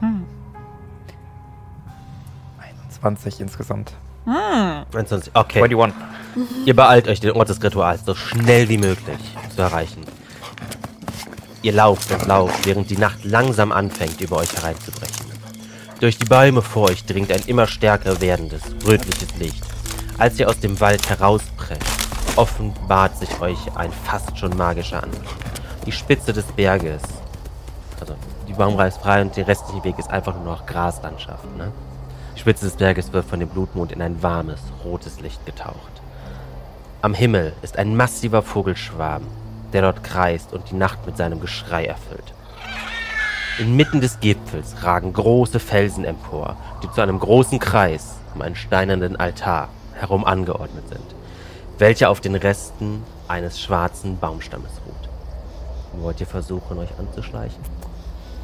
[0.00, 0.24] Hm.
[2.58, 3.92] 21 insgesamt.
[4.24, 4.84] Hm.
[4.94, 5.32] 21.
[5.34, 5.62] Okay.
[5.62, 5.94] 21.
[6.64, 9.18] Ihr beeilt euch, den Ort des Rituals so schnell wie möglich
[9.54, 10.04] zu erreichen.
[11.62, 15.26] Ihr lauft und lauft, während die Nacht langsam anfängt, über euch hereinzubrechen.
[16.00, 19.64] Durch die Bäume vor euch dringt ein immer stärker werdendes, rötliches Licht.
[20.18, 21.82] Als ihr aus dem Wald herausprescht,
[22.36, 25.22] offenbart sich euch ein fast schon magischer Anblick.
[25.86, 27.02] Die Spitze des Berges,
[28.54, 31.44] Baumreihe ist frei und der restliche Weg ist einfach nur noch Graslandschaft.
[31.56, 31.72] Ne?
[32.34, 36.02] Die Spitze des Berges wird von dem Blutmond in ein warmes, rotes Licht getaucht.
[37.02, 39.22] Am Himmel ist ein massiver Vogelschwarm,
[39.72, 42.32] der dort kreist und die Nacht mit seinem Geschrei erfüllt.
[43.58, 49.16] Inmitten des Gipfels ragen große Felsen empor, die zu einem großen Kreis um einen steinernen
[49.16, 51.14] Altar herum angeordnet sind,
[51.78, 56.02] welcher auf den Resten eines schwarzen Baumstammes ruht.
[56.02, 57.62] Wollt ihr versuchen, euch anzuschleichen?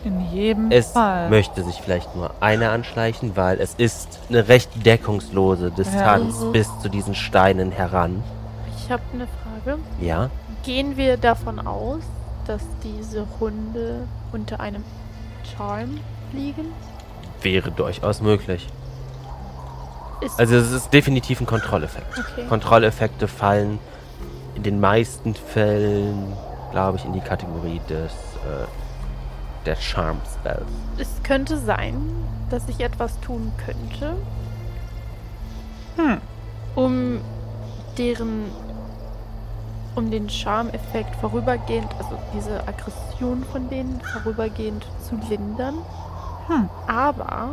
[0.04, 1.28] In jedem Es Fall.
[1.28, 6.50] möchte sich vielleicht nur einer anschleichen, weil es ist eine recht deckungslose Distanz Ja.
[6.50, 8.22] Bis zu diesen Steinen heran.
[8.76, 9.78] Ich habe eine Frage.
[10.00, 10.30] Ja,
[10.62, 12.02] Gehen wir davon aus,
[12.46, 14.84] dass diese Hunde unter einem
[15.56, 16.00] Charm
[16.32, 16.66] liegen?
[17.42, 18.68] wäre durchaus möglich.
[20.20, 22.18] Ist Also es ist definitiv ein Kontrolleffekt.
[22.18, 22.46] okay.
[22.48, 23.78] Kontrolleffekte fallen
[24.54, 26.34] in den meisten Fällen,
[26.72, 28.66] glaube ich, in die Kategorie des äh,
[29.66, 30.66] der Charm Spells.
[30.98, 31.96] Es könnte sein,
[32.50, 34.16] dass ich etwas tun könnte,
[35.96, 36.20] Hm.
[36.76, 37.20] um
[37.98, 38.44] deren,
[39.96, 45.74] um den Charmeffekt vorübergehend, also diese Aggression von denen vorübergehend zu lindern.
[46.46, 46.68] Hm.
[46.86, 47.50] Aber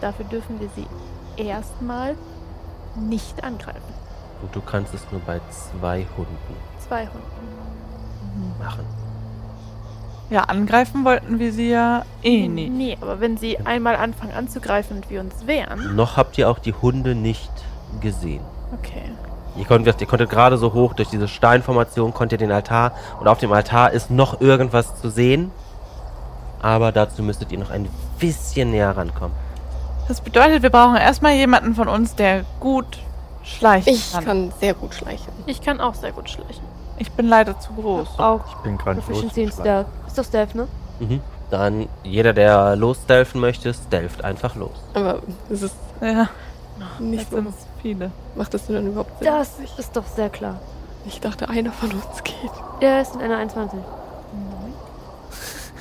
[0.00, 0.86] dafür dürfen wir sie
[1.42, 2.14] erstmal
[2.96, 3.94] nicht angreifen.
[4.42, 6.56] Und du kannst es nur bei zwei Hunden
[6.86, 8.54] Zwei Hunden.
[8.58, 8.84] machen.
[10.30, 12.70] Ja, angreifen wollten wir sie ja eh nicht.
[12.72, 15.96] Nee, aber wenn sie einmal anfangen anzugreifen und wir uns wehren.
[15.96, 17.50] Noch habt ihr auch die Hunde nicht
[18.00, 18.42] gesehen.
[18.72, 19.02] Okay.
[19.56, 23.26] Ihr konntet, ihr konntet gerade so hoch durch diese Steinformation, konnt ihr den Altar und
[23.26, 25.50] auf dem Altar ist noch irgendwas zu sehen.
[26.62, 27.88] Aber dazu müsstet ihr noch ein
[28.20, 29.34] bisschen näher rankommen.
[30.06, 32.98] Das bedeutet, wir brauchen erstmal jemanden von uns, der gut
[33.42, 34.24] schleichen Ich kann.
[34.24, 35.32] kann sehr gut schleichen.
[35.46, 36.62] Ich kann auch sehr gut schleichen.
[37.00, 38.18] Ich bin leider zu groß.
[38.18, 39.86] Auch Ich bin gerade Proficiency in Stealth.
[40.06, 40.68] Ist doch Stealth, ne?
[40.98, 41.20] Mhm.
[41.50, 44.76] Dann jeder, der losdelfen möchte, delft einfach los.
[44.92, 46.28] Aber es ist Ja,
[46.98, 47.36] nicht so.
[47.36, 48.10] sind viele.
[48.36, 49.28] Macht das denn überhaupt Sinn?
[49.32, 50.60] Das ist doch sehr klar.
[51.06, 52.50] Ich dachte, einer von uns geht.
[52.82, 53.80] Der ist in einer 21.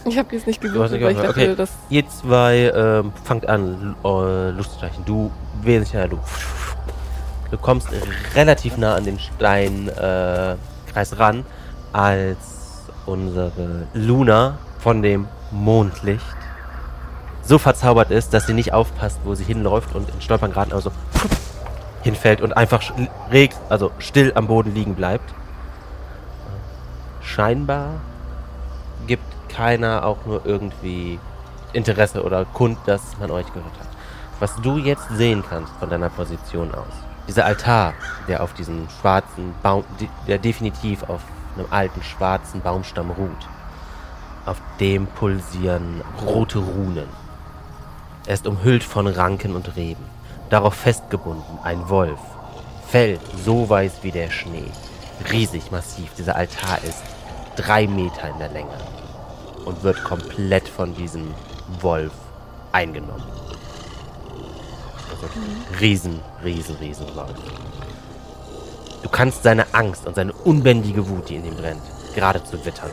[0.06, 1.56] Ich habe jetzt nicht nicht weil ich dachte, okay.
[1.56, 5.04] dass Ihr zwei ähm, fangt an, äh, loszustreichen.
[5.06, 5.30] Du
[5.62, 6.18] wesentlich ja, du.
[7.52, 7.90] Du kommst
[8.36, 11.45] relativ nah an den Steinkreis äh, Kreis ran,
[11.93, 16.23] als unsere Luna von dem Mondlicht
[17.43, 20.91] so verzaubert ist, dass sie nicht aufpasst, wo sie hinläuft und in Stolpern geraten, also
[22.04, 25.34] hinfällt und einfach sch- reg, also still am Boden liegen bleibt.
[27.21, 27.89] Scheinbar
[29.08, 31.19] gibt keiner auch nur irgendwie
[31.73, 33.88] Interesse oder Kund, dass man euch gehört hat.
[34.39, 36.93] Was du jetzt sehen kannst von deiner Position aus,
[37.30, 37.94] dieser Altar,
[38.28, 41.22] der auf diesem schwarzen Baum, de- der definitiv auf
[41.56, 43.48] einem alten schwarzen Baumstamm ruht,
[44.48, 47.08] auf dem pulsieren rote Runen.
[48.26, 50.04] Er ist umhüllt von Ranken und Reben.
[50.50, 52.20] Darauf festgebunden ein Wolf.
[52.88, 54.72] Fell so weiß wie der Schnee.
[55.32, 56.12] Riesig massiv.
[56.18, 57.04] Dieser Altar ist
[57.56, 58.74] drei Meter in der Länge
[59.65, 61.36] und wird komplett von diesem
[61.82, 62.13] Wolf
[62.72, 63.38] eingenommen.
[65.22, 65.34] Also
[65.80, 67.34] riesen, riesen, riesen Wolf.
[69.02, 71.82] Du kannst seine Angst und seine unbändige Wut, die in ihm brennt,
[72.16, 72.92] geradezu wittern.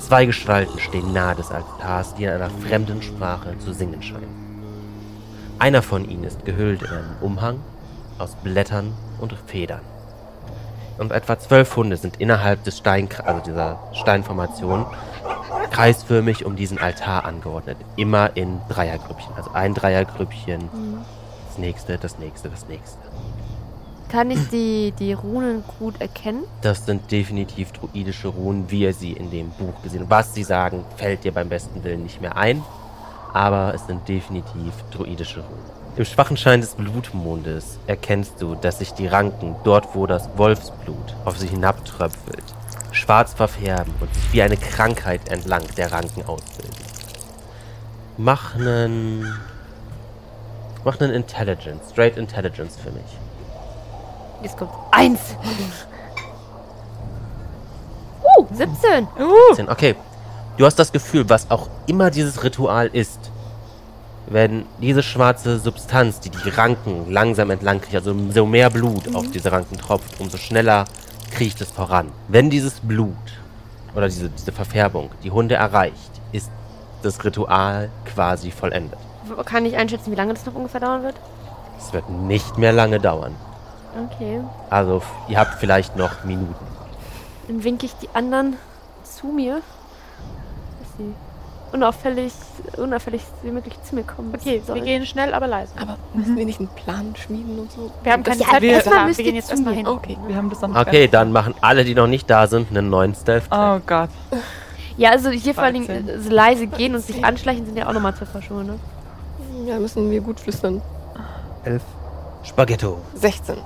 [0.00, 4.44] Zwei Gestalten stehen nahe des Altars, die in einer fremden Sprache zu singen scheinen.
[5.58, 7.60] Einer von ihnen ist gehüllt in einen Umhang
[8.18, 9.80] aus Blättern und Federn.
[10.98, 14.86] Und etwa zwölf Hunde sind innerhalb des Stein, also dieser Steinformation
[15.70, 17.76] kreisförmig um diesen Altar angeordnet.
[17.96, 19.34] Immer in Dreiergrüppchen.
[19.36, 20.70] Also ein Dreiergrüppchen,
[21.54, 22.98] das nächste, das nächste, das nächste.
[24.08, 26.44] Kann ich die, die Runen gut erkennen?
[26.62, 30.10] Das sind definitiv druidische Runen, wie ihr sie in dem Buch gesehen habt.
[30.10, 32.62] Was sie sagen, fällt dir beim besten Willen nicht mehr ein.
[33.32, 35.74] Aber es sind definitiv druidische Runen.
[35.96, 41.14] Im schwachen Schein des Blutmondes erkennst du, dass sich die Ranken, dort wo das Wolfsblut
[41.24, 42.44] auf sie hinabtröpfelt,
[42.90, 46.74] schwarz verfärben und sich wie eine Krankheit entlang der Ranken ausbilden.
[48.16, 49.24] Mach nen.
[50.84, 53.04] Mach nen Intelligence, Straight Intelligence für mich.
[54.42, 55.20] Jetzt kommt eins.
[58.36, 59.08] Uh, 17.
[59.56, 59.68] 10.
[59.68, 59.94] Okay.
[60.56, 63.18] Du hast das Gefühl, was auch immer dieses Ritual ist,
[64.26, 69.30] wenn diese schwarze Substanz, die die Ranken langsam entlang kriecht, also so mehr Blut auf
[69.30, 70.84] diese Ranken tropft, umso schneller
[71.32, 72.12] kriecht es voran.
[72.28, 73.16] Wenn dieses Blut
[73.96, 76.50] oder diese, diese Verfärbung die Hunde erreicht, ist
[77.02, 78.98] das Ritual quasi vollendet.
[79.44, 81.14] Kann ich einschätzen, wie lange das noch ungefähr dauern wird?
[81.78, 83.34] Es wird nicht mehr lange dauern.
[84.12, 84.40] Okay.
[84.70, 86.54] Also ihr habt vielleicht noch Minuten.
[87.48, 88.56] Dann winke ich die anderen
[89.02, 89.54] zu mir.
[90.80, 91.14] Dass sie
[91.72, 92.32] unauffällig,
[92.76, 94.76] unauffällig wie möglich zu mir kommen Okay, soll.
[94.76, 95.72] wir gehen schnell, aber leise.
[95.80, 97.90] Aber müssen wir nicht einen Plan schmieden und so?
[98.02, 99.06] Wir haben keine Ja, Zeit für erstmal Plan.
[99.08, 99.86] müsst Wir gehen jetzt erstmal hin.
[99.86, 100.16] Okay.
[100.26, 103.14] Wir haben das nicht Okay, dann machen alle, die noch nicht da sind, einen neuen
[103.14, 104.10] stealth Oh Gott.
[104.96, 106.08] Ja, also hier vor allen Dingen 13.
[106.08, 108.78] äh, so leise gehen und sich anschleichen sind ja auch nochmal zwei Paar Schuhe, ne?
[109.64, 110.82] Ja, müssen wir gut flüstern.
[111.64, 111.82] Elf.
[112.42, 112.98] Spaghetto.
[113.14, 113.56] 16.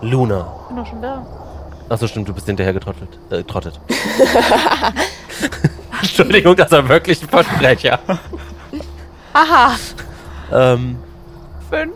[0.00, 0.46] Luna.
[0.62, 1.26] Ich bin doch schon da.
[1.90, 3.18] Achso, stimmt, du bist hinterher getrottelt.
[3.30, 3.78] Äh, trottet.
[6.00, 7.98] Entschuldigung, das war wirklich ein Versprecher.
[9.34, 9.74] Aha.
[10.52, 10.96] Ähm,
[11.68, 11.92] Fünf.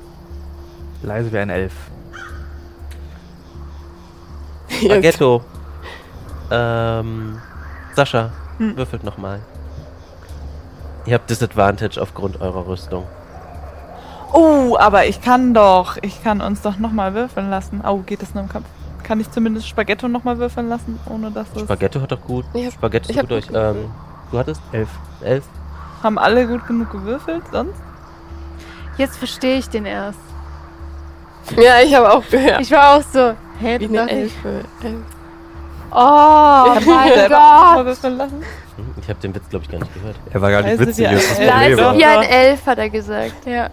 [1.03, 1.73] Leise wie ein Elf.
[4.69, 5.43] Spaghetto.
[6.51, 7.41] Ähm,
[7.95, 9.41] Sascha, würfelt nochmal.
[11.07, 13.07] Ihr habt Disadvantage aufgrund eurer Rüstung.
[14.33, 15.97] Oh, aber ich kann doch.
[16.03, 17.83] Ich kann uns doch nochmal würfeln lassen.
[17.87, 18.67] Oh, geht das nur im Kampf?
[19.03, 21.63] Kann ich zumindest Spaghetto nochmal würfeln lassen, ohne dass es...
[21.63, 22.47] Spaghetto hat doch gut.
[22.55, 23.47] Ich hab- Spaghetto ich ist gut durch.
[23.49, 23.91] gut Ähm,
[24.33, 24.89] du hattest Elf.
[25.23, 25.45] elf.
[26.03, 27.75] Haben alle gut genug gewürfelt sonst?
[28.97, 30.19] Jetzt verstehe ich den erst.
[31.57, 32.61] Ja, ich habe auch gehört.
[32.63, 33.35] Ich war auch so.
[33.61, 34.11] Hä, Wie eine.
[34.11, 34.65] Elfe.
[34.83, 34.97] Elf.
[35.91, 37.85] Oh mein Gott.
[37.87, 38.43] würfeln lassen?
[39.05, 40.17] Hm, Ich habe den Witz, glaube ich, gar nicht gehört.
[40.33, 40.99] Er war gar nicht Leise witzig.
[41.05, 41.51] wie ein das ist das Elf.
[41.51, 41.71] Problem.
[41.71, 43.47] Leise aber- wie ein Elf, hat er gesagt.
[43.47, 43.71] Ja.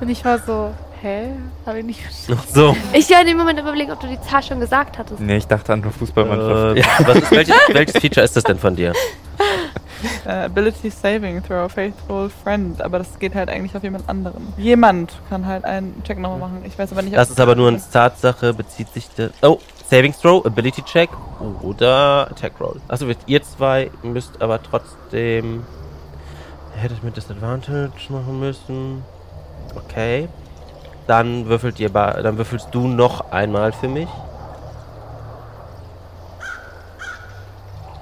[0.00, 0.70] Und ich war so,
[1.02, 1.28] hä?
[1.66, 2.42] Habe ich nicht verstanden.
[2.44, 2.76] Ach so.
[2.92, 5.20] Ich war in dem Moment überlegen, ob du die Zahl schon gesagt hattest.
[5.20, 6.76] Nee, ich dachte an eine Fußballmannschaft.
[6.76, 8.92] Äh, ja, was ist, welches, welches Feature ist das denn von dir?
[10.26, 12.82] Äh, Ability Saving Throw, Faithful Friend.
[12.82, 14.52] Aber das geht halt eigentlich auf jemand anderen.
[14.58, 16.62] Jemand kann halt einen Check nochmal machen.
[16.66, 19.30] Ich weiß aber nicht, ob Das ist aber nur eine Tatsache, bezieht sich der.
[19.40, 19.60] Oh,
[19.94, 21.08] Savings Throw, Ability Check
[21.62, 22.80] oder Attack Roll.
[22.88, 25.64] Achso, ihr zwei müsst aber trotzdem.
[26.74, 29.04] Hätte ich mit Disadvantage machen müssen.
[29.76, 30.28] Okay.
[31.06, 34.08] Dann würfelt ihr dann würfelst du noch einmal für mich.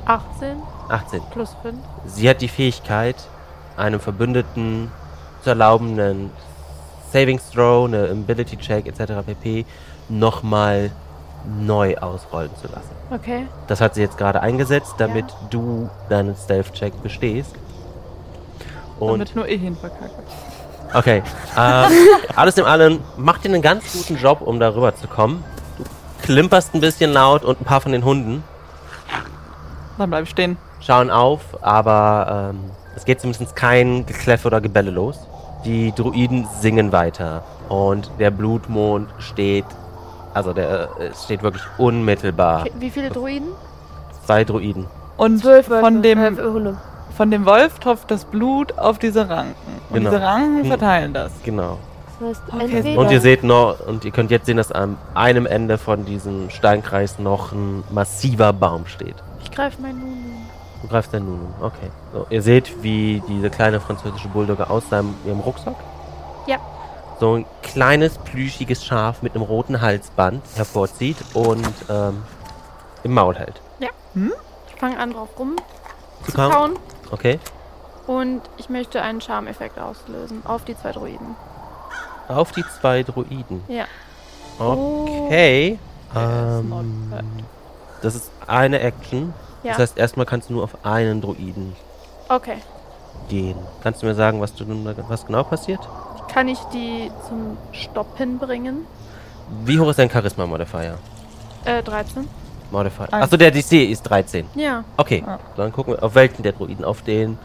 [0.06, 1.20] 18 18.
[1.30, 1.76] plus 5.
[2.06, 3.16] Sie hat die Fähigkeit,
[3.76, 4.90] einem Verbündeten
[5.42, 6.30] zu erlauben, einen
[7.12, 9.12] Savings Throw, eine Ability Check etc.
[9.26, 9.66] pp.
[10.08, 10.90] nochmal
[11.60, 12.90] neu ausrollen zu lassen.
[13.10, 13.46] Okay.
[13.66, 17.54] Das hat sie jetzt gerade eingesetzt, damit du deinen Stealth-Check bestehst.
[18.98, 20.10] Und damit nur ich ihn verkacke.
[20.94, 21.22] okay,
[21.58, 21.92] ähm,
[22.36, 25.42] alles in allem macht ihr einen ganz guten Job, um darüber zu kommen.
[25.78, 25.84] Du
[26.22, 28.44] klimperst ein bisschen laut und ein paar von den Hunden
[29.98, 30.56] Dann bleib ich stehen.
[30.80, 32.60] schauen auf, aber ähm,
[32.94, 35.18] es geht zumindest kein Gekläffe oder Gebelle los.
[35.64, 39.64] Die Druiden singen weiter und der Blutmond steht,
[40.34, 42.64] also der äh, steht wirklich unmittelbar.
[42.78, 43.48] Wie viele Druiden?
[44.26, 44.86] Zwei Druiden.
[45.16, 46.38] Und Zwölf von dem,
[47.16, 49.54] von dem Wolf tropft das Blut auf diese Ranken.
[49.90, 50.10] Und Genau.
[50.10, 50.66] diese Ranken Hm.
[50.66, 51.32] verteilen das.
[51.44, 51.78] Genau.
[52.20, 55.44] Das heißt, Okay, Und ihr seht noch, und ihr könnt jetzt sehen, dass am einem
[55.46, 59.16] Ende von diesem Steinkreis noch ein massiver Baum steht.
[59.42, 60.12] Ich greife meinen Nunu.
[60.82, 61.46] Du greifst den Nunu.
[61.60, 61.90] Okay.
[62.12, 65.74] So, ihr seht, wie diese kleine französische Bulldogge aus seinem, ihrem Rucksack
[66.46, 66.56] Ja.
[67.22, 72.20] So ein kleines, plüschiges Schaf mit einem roten Halsband hervorzieht und ähm,
[73.04, 73.60] im Maul hält.
[73.78, 75.54] Ich fange an, drauf rum
[76.24, 76.50] Zu zu kauen?
[76.50, 76.72] kauen.
[77.12, 77.38] Okay.
[78.08, 81.36] Und ich möchte einen Charmeffekt auslösen auf die zwei Druiden.
[82.26, 83.62] Auf die zwei Druiden.
[83.68, 83.84] Ja.
[84.58, 85.78] Okay.
[86.12, 87.22] Not Ähm,
[88.02, 89.32] das ist eine Action.
[89.62, 89.70] Ja.
[89.74, 91.76] Das heißt, erstmal kannst du nur auf einen Druiden
[92.28, 92.56] Okay.
[93.28, 93.56] gehen.
[93.84, 95.88] Kannst du mir sagen, was, du, nun da- was genau passiert?
[96.32, 98.86] Kann ich die zum Stopp hinbringen?
[99.64, 100.98] Wie hoch ist dein Charisma-Modifier?
[101.64, 102.28] Äh, 13.
[102.70, 103.12] Modifier.
[103.12, 104.46] Achso, der DC ist 13.
[104.54, 104.82] Ja.
[104.96, 105.38] Okay, Ah.
[105.56, 106.84] dann gucken wir auf welchen der Druiden.
[106.84, 107.36] Auf den,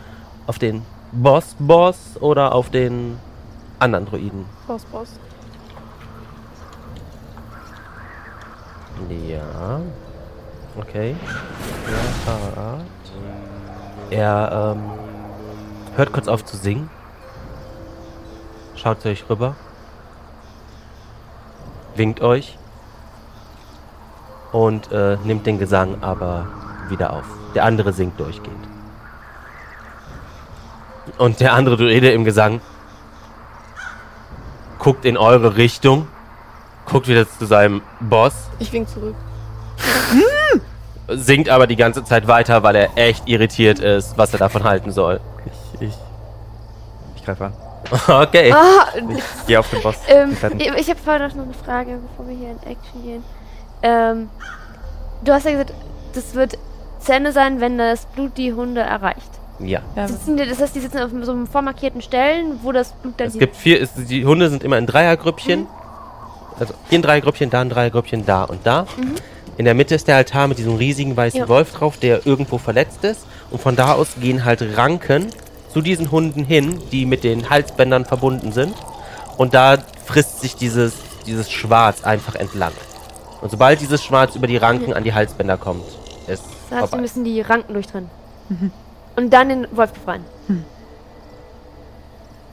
[0.47, 3.19] auf den Boss-Boss oder auf den
[3.79, 4.45] anderen Druiden?
[4.67, 5.09] Boss, Boss.
[9.27, 9.81] Ja.
[10.79, 11.15] Okay.
[11.87, 12.85] Ja, Fahrrad.
[14.09, 14.83] Er ähm,
[15.95, 16.89] hört kurz auf zu singen.
[18.77, 19.55] Schaut zu euch rüber.
[21.95, 22.57] Winkt euch.
[24.51, 26.47] Und äh, nimmt den Gesang aber
[26.89, 27.25] wieder auf.
[27.55, 28.67] Der andere singt durchgehend.
[31.17, 32.61] Und der andere Druide im Gesang
[34.77, 36.07] guckt in eure Richtung.
[36.85, 39.15] Guckt wieder zu seinem Boss Ich wink zurück.
[41.09, 44.91] singt aber die ganze Zeit weiter, weil er echt irritiert ist, was er davon halten
[44.91, 45.19] soll.
[45.45, 45.93] Ich, ich,
[47.15, 47.66] ich greife an.
[48.07, 48.51] Okay.
[48.51, 49.95] Ah, Ich gehe auf den Boss.
[50.07, 53.23] ähm, ich ich habe vorher noch eine Frage, bevor wir hier in Action gehen.
[53.81, 54.29] Ähm,
[55.23, 55.73] du hast ja gesagt,
[56.13, 56.57] das wird
[56.99, 59.29] zu Ende sein, wenn das Blut die Hunde erreicht.
[59.59, 59.81] Ja.
[60.07, 63.27] Sitzen die, das heißt, die sitzen auf so einem vormarkierten Stellen, wo das Blut dann
[63.27, 65.67] Es gibt vier, es, die Hunde sind immer in Dreiergrüppchen.
[66.59, 68.85] Also hier ein Dreiergrüppchen, da ein Dreiergrüppchen, da und da.
[69.57, 71.47] In der Mitte ist der Altar mit diesem riesigen weißen Ja.
[71.47, 73.25] Wolf drauf, der irgendwo verletzt ist.
[73.49, 75.27] Und von da aus gehen halt Ranken
[75.77, 78.73] zu diesen Hunden hin, die mit den Halsbändern verbunden sind.
[79.37, 80.95] Und da frisst sich dieses,
[81.27, 82.71] dieses Schwarz einfach entlang.
[83.41, 85.83] Und sobald dieses Schwarz über die Ranken an die Halsbänder kommt,
[86.25, 88.09] ist Das heißt, wir müssen die Ranken durchtrennen.
[89.15, 90.23] Und dann den Wolf befreien.
[90.47, 90.63] In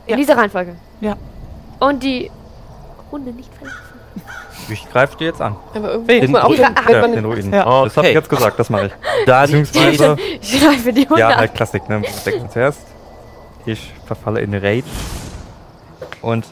[0.07, 0.17] Ja.
[0.17, 0.77] dieser Reihenfolge.
[1.01, 1.17] Ja.
[1.81, 2.31] Und die
[3.11, 3.79] Hunde nicht verletzen.
[4.69, 5.57] Ich greife dir jetzt an.
[5.75, 7.53] Aber irgendwie Den muss man auch, wenn, wenn Ja, den Ruinen.
[7.55, 7.65] Ja.
[7.65, 8.13] Das habe ich Okay.
[8.13, 8.93] jetzt gesagt, das mache ich.
[9.27, 12.03] Dann Beziehungsweise, Ich greife die Hunde ja, halt Klassik, ne?
[12.27, 12.81] Denkt man zuerst.
[13.67, 14.85] Ich verfalle in Rage
[16.21, 16.47] und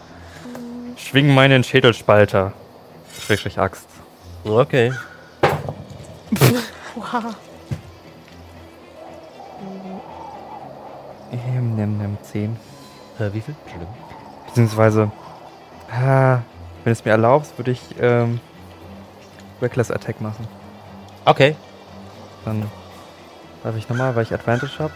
[0.96, 2.52] schwing meinen Schädelspalter.
[3.20, 3.88] Schrägstrich Axt.
[4.44, 4.92] Okay.
[6.94, 7.34] Wow.
[11.32, 12.56] Ähm, nimm, nimm 10.
[13.18, 13.54] Äh, wie viel?
[13.64, 13.94] Entschuldigung.
[14.46, 15.10] Beziehungsweise,
[15.90, 16.40] ah,
[16.84, 18.40] wenn es mir erlaubst, würde ich ähm,
[19.62, 20.46] Reckless Attack machen.
[21.24, 21.56] Okay.
[22.44, 22.70] Dann
[23.62, 24.92] darf ich nochmal, weil ich Advantage habe.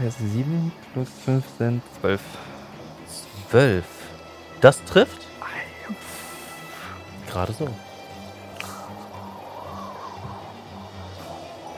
[0.00, 2.20] 7 plus 5 sind 12.
[3.50, 3.84] Zwölf.
[4.60, 5.26] Das trifft?
[7.28, 7.68] Gerade so.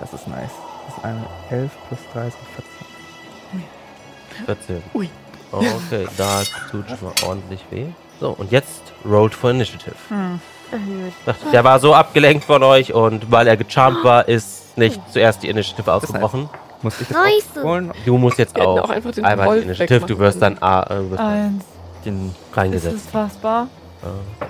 [0.00, 0.50] Das ist nice.
[0.86, 2.48] Das ist eine 11 plus 3 sind
[4.46, 4.82] 14.
[4.82, 4.82] 14.
[5.52, 7.86] Okay, das tut schon mal ordentlich weh.
[8.20, 9.94] So, und jetzt rolled for Initiative.
[11.26, 15.42] Ach, Der war so abgelenkt von euch und weil er gecharmt war, ist nicht zuerst
[15.42, 16.48] die Initiative ausgebrochen.
[16.82, 17.62] Muss ich jetzt Nice.
[17.64, 17.92] holen?
[18.06, 20.82] Du musst jetzt auch auch einfach den einmal die Wolf Initiative, du wirst dann A,
[20.84, 21.64] äh, wirst Eins.
[22.04, 22.96] Den Ist reingesetzt.
[22.96, 23.68] es fassbar?
[24.02, 24.44] Äh,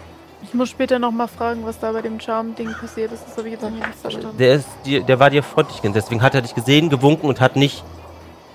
[0.44, 3.24] Ich muss später nochmal fragen, was da bei dem Charm-Ding passiert ist.
[3.26, 4.36] Das habe ich jetzt noch nicht verstanden.
[4.38, 7.56] Der, ist dir, der war dir freundlich, deswegen hat er dich gesehen, gewunken und hat
[7.56, 7.82] nicht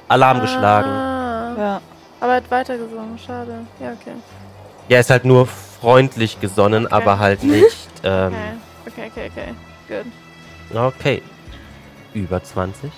[0.07, 0.89] Alarm geschlagen.
[0.89, 1.55] Ah.
[1.57, 1.82] Ja.
[2.21, 3.17] Aber er hat weitergesungen.
[3.19, 3.65] Schade.
[3.80, 4.13] Ja, okay.
[4.88, 6.95] Er ist halt nur freundlich gesonnen, Okay.
[6.95, 7.88] aber halt nicht.
[8.03, 8.34] Ähm,
[8.88, 9.53] Okay, okay, okay,
[9.88, 10.03] okay.
[10.69, 10.78] Gut.
[10.99, 11.21] okay.
[12.13, 12.91] Über 20.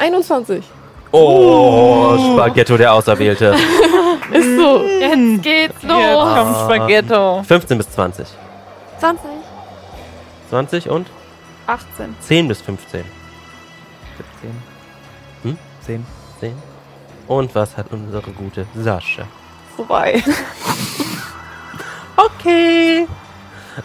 [0.00, 0.64] 21.
[1.12, 3.54] Oh, Spaghetto der Auserwählte.
[4.32, 4.82] Ist so.
[4.82, 5.98] Jetzt geht's los.
[5.98, 7.42] Jetzt kommt Spaghetto.
[7.42, 8.26] 15 bis 20.
[8.98, 9.30] 20.
[10.50, 11.06] 20 und
[11.66, 12.16] 18.
[12.20, 13.04] 10 bis 15.
[14.42, 14.62] 17.
[15.42, 15.58] Hm?
[15.80, 16.06] 10.
[16.40, 16.54] 10.
[17.26, 19.24] Und was hat unsere gute Sascha?
[19.76, 20.22] Vorbei.
[22.16, 23.06] Okay.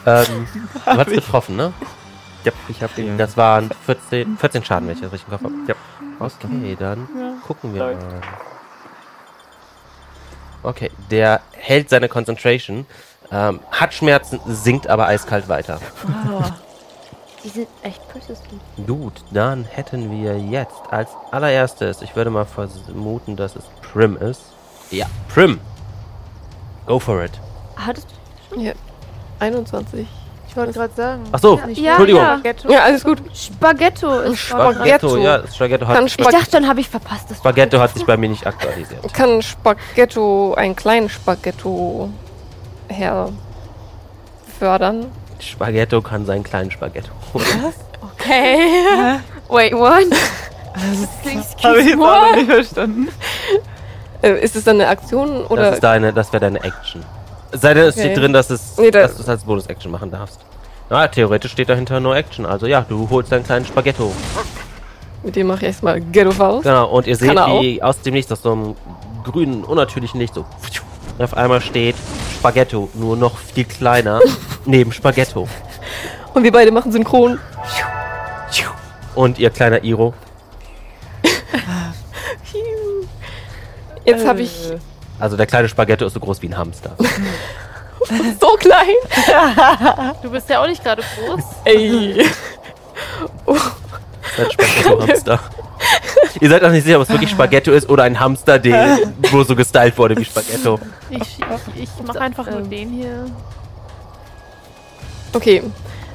[0.05, 0.47] Ähm,
[0.85, 1.73] du hast getroffen, ne?
[2.43, 3.17] Ja, ich habe den.
[3.17, 5.53] Das waren 14, 14 Schaden, wenn ich das richtig im Kopf habe.
[5.67, 5.75] Ja.
[6.19, 7.33] Okay, dann Ja.
[7.45, 7.97] gucken wir mal.
[10.63, 12.85] Okay, der hält seine Concentration,
[13.31, 15.79] ähm, hat Schmerzen, sinkt aber eiskalt weiter.
[16.27, 16.51] Wow.
[17.43, 18.59] Die sind echt persistent.
[18.87, 24.41] Gut, dann hätten wir jetzt als allererstes, ich würde mal vermuten, dass es Prim ist.
[24.89, 25.59] Ja, Prim.
[26.87, 27.39] Go for it.
[27.75, 28.07] Hattest
[28.49, 28.59] du?
[28.61, 28.73] Ja.
[29.39, 30.07] 21.
[30.55, 31.23] Ich wollte gerade sagen.
[31.33, 32.21] Ach so, ja, Entschuldigung.
[32.21, 32.39] ja.
[32.69, 33.21] Ja, alles gut.
[33.33, 35.17] Spaghetto ist Spaghetto.
[35.17, 37.29] Ja, Spaghetto Kann hat, Ich Spag dachte schon, habe ich verpasst.
[37.29, 39.13] Das Spaghetto hat sich bei mir nicht aktualisiert.
[39.13, 42.09] kann Spaghetto, einen kleinen Spaghetto
[42.87, 43.29] her
[44.57, 45.07] fördern.
[45.39, 47.11] Spaghetto kann seinen kleinen Spaghetto.
[48.17, 49.19] Okay.
[49.49, 50.05] Wait, what?
[51.63, 53.07] Habe ich jetzt auch noch nicht verstanden.
[54.21, 55.73] Äh, ist es dann eine Aktion Das, oder?
[55.73, 57.03] ist deine, das wäre deine Action.
[57.55, 58.19] Es sei denn, es steht Okay.
[58.19, 60.39] drin, dass, es, Nee, da- dass du es als Bonus-Action machen darfst.
[60.89, 62.45] Na, theoretisch steht dahinter No Action.
[62.45, 64.11] Also ja, du holst deinen kleinen Spaghetto.
[65.23, 66.63] Mit dem mache ich erstmal Ghetto Faust.
[66.63, 68.75] Genau, und ihr seht, wie aus dem Nichts, aus so einem
[69.23, 70.45] grünen, unnatürlichen Licht so
[71.17, 71.95] auf einmal steht
[72.35, 74.19] Spaghetto, nur noch viel kleiner,
[74.65, 75.47] neben Spaghetto.
[76.33, 77.39] Und wir beide machen synchron.
[79.15, 80.13] Und ihr kleiner Iro.
[84.05, 84.77] Jetzt habe ich Äh,
[85.19, 86.95] Also der kleine Spaghetto ist so groß wie ein Hamster.
[88.39, 88.95] so klein.
[90.21, 91.43] Du bist ja auch nicht gerade groß.
[91.65, 92.25] Ey.
[93.45, 95.39] Ein Spaghetto-Hamster.
[96.41, 98.97] ihr seid auch nicht sicher, ob es wirklich Spaghetto ist oder ein Hamster, der
[99.31, 100.79] wo so gestylt wurde wie Spaghetto.
[101.09, 102.69] Ich, ich, ich mache einfach nur Ähm.
[102.69, 103.25] den hier.
[105.33, 105.63] Okay.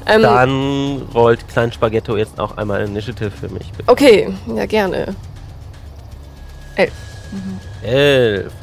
[0.07, 3.70] Ähm, Dann rollt Klein Spaghetto jetzt auch einmal Initiative für mich.
[3.72, 3.90] Bitte.
[3.90, 5.14] okay, ja gerne.
[6.74, 6.92] Elf,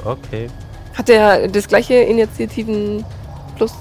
[0.05, 0.47] okay.
[0.95, 3.05] Hat der das gleiche Initiativen
[3.55, 3.73] plus?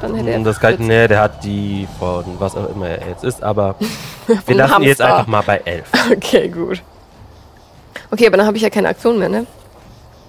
[0.00, 0.36] Dann hätte er.
[0.36, 3.74] Hm, Das gleiche, nee, der hat die von was auch immer er jetzt ist, aber
[4.46, 5.90] wir lassen ihn jetzt einfach mal bei elf.
[6.12, 6.82] Okay, gut.
[8.10, 9.46] Okay, aber dann habe ich ja keine Aktion mehr, ne?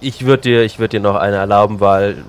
[0.00, 2.24] Ich würde dir, ich würde dir noch eine erlauben, weil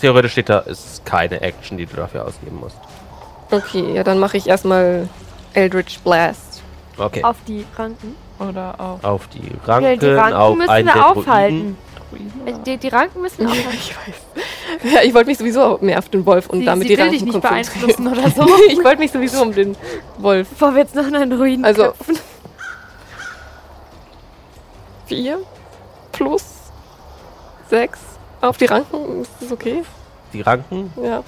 [0.00, 2.76] theoretisch steht da, ist keine Action, die du dafür ausgeben musst.
[3.50, 5.08] Okay, ja, dann mache ich erstmal
[5.52, 6.62] Eldritch Blast.
[6.96, 7.22] Okay.
[7.22, 8.16] Auf die Ranken.
[8.48, 11.78] Oder auf Auf die Ja, Ranken, die Ranken auf müssen einen wir aufhalten.
[12.46, 13.70] Äh, Die, die Ranken müssen aufhalten.
[13.72, 14.92] Ich weiß.
[14.92, 17.04] Ja, ich wollte mich sowieso mehr auf den Wolf und Sie, damit sie die will
[17.04, 18.46] Ranken dich nicht beeinflussen oder so.
[18.68, 19.76] ich wollte mich sowieso um den
[20.18, 20.48] Wolf.
[20.50, 22.18] Bevor wir jetzt noch einen Ruinen Also- köpfen.
[25.06, 25.40] Vier
[26.12, 26.44] plus
[27.68, 27.98] sechs
[28.40, 29.22] auf die Ranken.
[29.22, 29.82] Ist das okay?
[30.32, 30.92] Die Ranken?
[31.02, 31.22] Ja.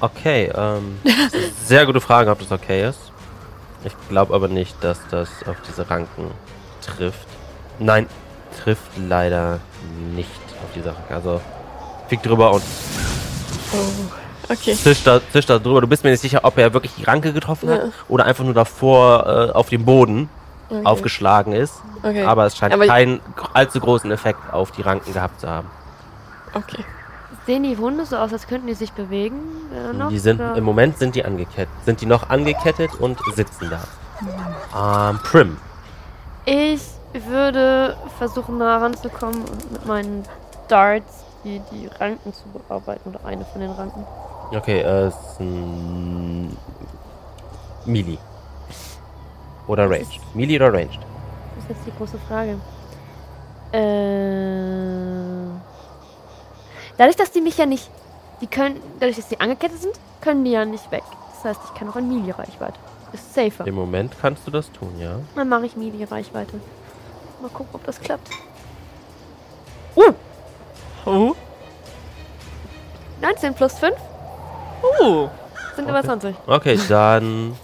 [0.00, 0.98] Okay, ähm,
[1.64, 3.07] sehr gute Frage, ob das okay ist.
[3.84, 6.30] Ich glaube aber nicht, dass das auf diese Ranken
[6.84, 7.26] trifft.
[7.78, 8.06] Nein,
[8.62, 9.60] trifft leider
[10.14, 10.28] nicht
[10.62, 11.14] auf diese Ranken.
[11.14, 11.40] Also,
[12.08, 12.62] fliegt drüber und
[13.70, 14.74] Oh, okay.
[14.74, 15.80] zischt da, zischt da drüber.
[15.82, 17.88] Du bist mir nicht sicher, ob er wirklich die Ranke getroffen hat Ja.
[18.08, 20.28] oder einfach nur davor äh, auf dem Boden
[20.70, 20.80] okay.
[20.84, 21.74] aufgeschlagen ist.
[22.02, 22.24] Okay.
[22.24, 23.20] Aber es scheint Aber keinen
[23.52, 25.68] allzu großen Effekt auf die Ranken gehabt zu haben.
[26.54, 26.84] okay.
[27.46, 29.36] Sehen die Hunde so aus, als könnten die sich bewegen?
[29.74, 30.56] Äh, noch, Die sind, oder?
[30.56, 31.68] im Moment sind die angekettet.
[31.84, 35.10] Sind die noch angekettet und sitzen da.
[35.10, 35.56] Ähm, Prim.
[36.46, 40.24] Ich würde versuchen, nah ranzukommen und mit meinen
[40.68, 43.10] Darts die, die Ranken zu bearbeiten.
[43.10, 44.04] Oder eine von den Ranken.
[44.54, 46.56] Okay, äh, ist ein
[47.84, 48.18] Melee.
[49.66, 50.20] Oder Ranged.
[50.34, 50.98] Melee oder Ranged?
[51.56, 52.56] Das ist jetzt die große Frage.
[53.72, 54.97] Äh,
[56.98, 57.88] dadurch, dass die mich ja nicht.
[58.40, 58.80] Die können.
[59.00, 61.02] Dadurch, dass die angekettet sind, können die ja nicht weg.
[61.34, 62.78] Das heißt, ich kann auch in Melee-Reichweite.
[63.12, 63.66] Ist safer.
[63.66, 65.20] Im Moment kannst du das tun, ja.
[65.34, 66.60] Dann mache ich Melee-Reichweite.
[67.40, 68.28] Mal gucken, ob das klappt.
[71.06, 71.34] Oh.
[73.20, 73.96] 19 plus 5
[75.00, 75.28] Uh.
[75.74, 76.36] sind über 20.
[76.46, 77.56] Okay, dann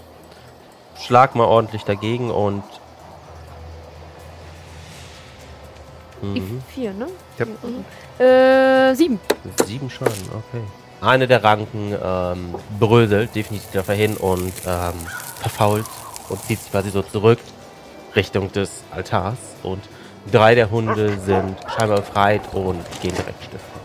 [0.99, 2.63] schlag mal ordentlich dagegen und.
[6.21, 6.61] Mhm.
[6.73, 7.07] 4, ne?
[7.37, 7.45] Ja.
[8.19, 9.19] Äh, 7.
[9.65, 10.63] Sieben Schaden, okay.
[11.01, 14.93] Eine der Ranken ähm, bröselt definitiv dafür hin und ähm,
[15.41, 15.85] verfault
[16.29, 17.39] und zieht sich quasi so zurück
[18.15, 19.37] Richtung des Altars.
[19.63, 19.83] Und
[20.31, 23.75] drei der Hunde sind scheinbar befreit und gehen direkt stiften.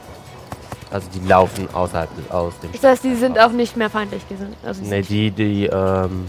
[0.90, 4.28] Also die laufen außerhalb des, aus dem Das heißt, die sind auch nicht mehr feindlich
[4.28, 4.56] gesinnt.
[4.64, 6.28] Also Ne, die, die, ähm.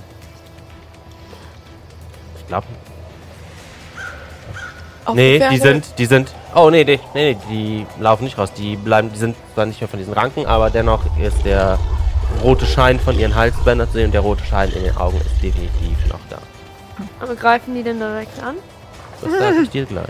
[2.39, 2.67] Ich glaube.
[5.13, 6.31] Nee, die sind, die sind.
[6.53, 8.51] Oh, nee, nee, nee, nee, die laufen nicht raus.
[8.53, 11.79] Die bleiben, die sind zwar nicht mehr von diesen Ranken, aber dennoch ist der
[12.43, 15.41] rote Schein von ihren Halsbändern zu sehen und der rote Schein in den Augen ist
[15.41, 16.37] definitiv noch da.
[17.19, 18.55] Aber greifen die denn direkt an?
[19.21, 20.05] Das sage ich dir gleich.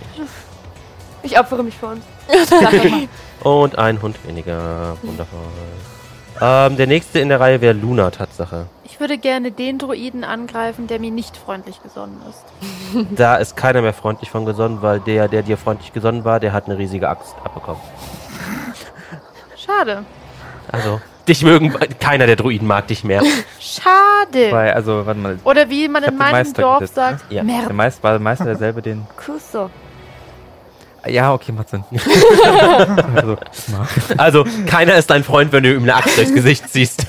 [1.24, 2.04] Ich opfere mich vor uns.
[3.44, 4.98] Und ein Hund weniger.
[5.02, 5.40] Wundervoll.
[6.42, 8.66] Ähm, der nächste in der Reihe wäre Luna, Tatsache.
[8.84, 12.44] Ich würde gerne den Druiden angreifen, der mir nicht freundlich gesonnen ist.
[13.16, 16.52] Da ist keiner mehr freundlich von gesonnen, weil der, der dir freundlich gesonnen war, der
[16.52, 17.82] hat eine riesige Axt abbekommen.
[19.56, 20.04] Schade.
[20.72, 23.22] Also, dich mögen, keiner der Druiden mag dich mehr.
[23.60, 24.52] Schade.
[24.52, 25.40] Weil, also, warte mal.
[25.44, 27.44] Oder wie man in meinem Dorf sagt, Ja.
[27.44, 29.06] Der Meister, war der Meister derselbe, den.
[29.16, 29.70] Kusso.
[31.08, 31.84] Ja, okay, macht Sinn.
[33.16, 33.38] also,
[34.18, 37.08] Also, keiner ist dein Freund, wenn du ihm eine Axt durchs Gesicht ziehst.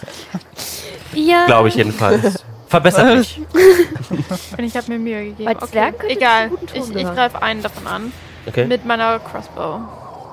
[1.12, 1.46] Ja.
[1.46, 2.42] Glaube ich jedenfalls.
[2.68, 3.38] Verbessert mich.
[4.56, 5.58] Und ich habe mir Mühe gegeben.
[5.66, 6.50] Zwergen könnte Egal.
[6.72, 8.12] ich Ich, greife einen davon an.
[8.46, 8.64] Okay.
[8.64, 9.80] Mit meiner Crossbow.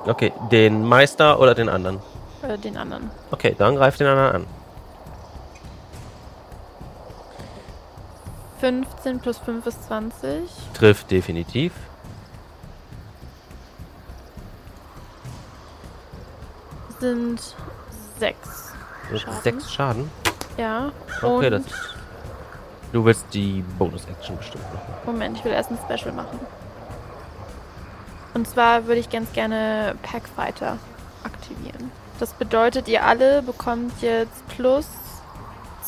[0.06, 1.98] Okay, den Meister oder den anderen?
[2.42, 3.10] Äh, den anderen.
[3.30, 4.46] Okay, dann greif den anderen an.
[8.60, 10.42] 15 plus 5 ist 20.
[10.74, 11.72] Trifft definitiv.
[17.00, 17.40] Sind
[18.18, 18.72] 6.
[19.10, 19.40] Mit Schaden.
[19.42, 20.10] Sechs Schaden.
[20.56, 20.92] Ja.
[21.22, 21.62] Okay, Und das.
[22.92, 24.92] Du willst die Bonus-Action bestimmt machen.
[25.06, 26.38] Moment, ich will erst ein Special machen.
[28.34, 30.76] Und zwar würde ich ganz gerne Packfighter
[31.24, 31.90] aktivieren.
[32.18, 34.86] Das bedeutet, ihr alle bekommt jetzt plus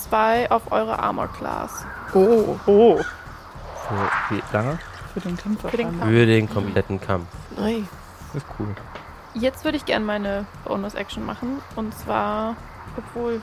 [0.08, 1.84] 2 auf eure Armor Class.
[2.14, 2.96] Oh, Oh.
[3.88, 4.78] für wie lange?
[5.12, 5.60] Für den Kampf.
[5.70, 6.04] Für den Kampf.
[6.10, 7.26] Für den kompletten Kampf.
[7.56, 7.88] nein.
[8.32, 8.74] Das ist cool.
[9.34, 11.60] Jetzt würde ich gerne meine Bonus-Action machen.
[11.76, 12.56] Und zwar,
[12.96, 13.40] obwohl.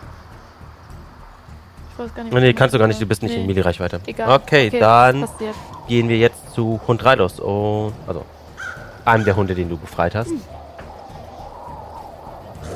[1.92, 2.34] Ich weiß gar nicht.
[2.34, 4.00] was Nee, ich kannst du gar nicht, du bist nicht Nee, in Melee-Reichweite.
[4.06, 4.40] Egal.
[4.42, 5.28] Okay, was dann
[5.88, 7.42] gehen wir jetzt zu Hund Reilos.
[7.42, 8.26] Oh, also
[9.06, 10.32] einem der Hunde, den du befreit hast.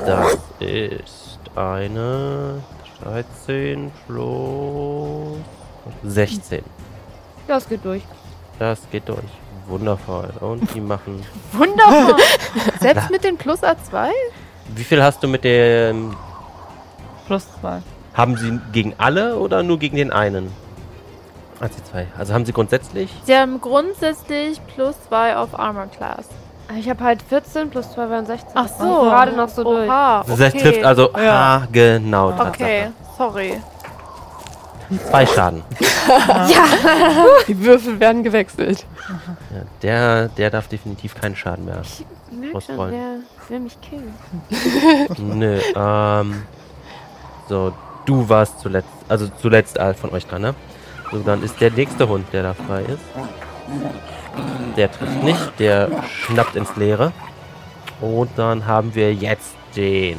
[0.04, 2.62] Das ist eine
[3.02, 5.38] 13 plus
[6.02, 6.62] 16.
[7.46, 8.02] Das geht durch.
[8.58, 9.18] Das geht durch.
[9.66, 10.28] Wundervoll.
[10.40, 11.24] Und die machen.
[11.52, 12.18] Wunderbar.
[12.80, 14.08] Selbst mit den Plus A2?
[14.74, 16.14] Wie viel hast du mit dem.
[17.26, 17.80] Plus 2.
[18.14, 20.52] Haben sie gegen alle oder nur gegen den einen?
[21.60, 22.06] Eins, zwei.
[22.18, 23.10] Also haben sie grundsätzlich.
[23.24, 26.28] Sie haben grundsätzlich plus 2 auf Armor Class.
[26.78, 28.50] Ich habe halt 14 plus 2 wären 16.
[28.54, 28.84] Ach Das so.
[29.02, 29.88] Gerade noch so durch.
[29.88, 30.62] Oha, Das heißt, okay.
[30.64, 31.20] trifft also Ja.
[31.60, 32.30] ha, genau.
[32.32, 32.48] Tatsache.
[32.48, 32.86] Okay,
[33.16, 33.60] sorry.
[35.10, 35.62] Zwei Schaden.
[37.48, 38.86] Die Würfel werden gewechselt.
[39.50, 41.80] Ja, der, der darf definitiv keinen Schaden mehr.
[41.82, 42.92] Ich merke schon, Ausrollen.
[42.94, 44.14] der will mich killen.
[45.38, 46.42] Nö, ähm.
[47.48, 47.72] So,
[48.06, 50.54] du warst zuletzt, also zuletzt von euch dran, ne?
[51.12, 53.04] So, dann ist der nächste Hund, der da frei ist.
[54.76, 57.12] Der trifft nicht, der schnappt ins Leere.
[58.00, 60.18] Und dann haben wir jetzt den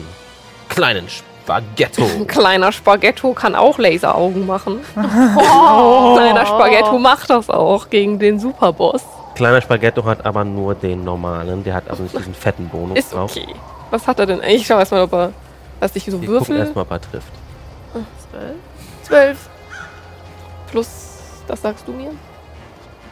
[0.70, 1.09] kleinen
[1.45, 2.03] Spaghetto.
[2.03, 4.79] Ein kleiner Spaghetto kann auch Laseraugen machen.
[4.95, 9.03] Kleiner Spaghetto macht das auch gegen den Superboss.
[9.35, 13.13] Kleiner Spaghetto hat aber nur den normalen, der hat also nicht diesen fetten Bonus Ist
[13.13, 13.31] drauf.
[13.31, 13.53] okay.
[13.91, 14.41] Was hat er denn?
[14.43, 15.33] Ich schau erstmal, ob er.
[15.81, 16.59] Lass dich so Wir gucken würfeln.
[16.59, 17.31] erstmal, ob er trifft.
[18.31, 18.55] Zwölf.
[19.03, 19.37] Zwölf.
[20.71, 20.87] Plus,
[21.47, 22.09] das sagst du mir.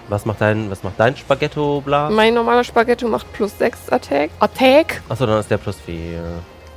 [0.10, 2.10] Was macht dein, was macht dein Spaghetto, bla?
[2.10, 4.32] Mein normaler Spaghetto macht plus 6 Attack.
[4.40, 5.02] Attack?
[5.08, 6.20] Achso, dann ist der plus 4.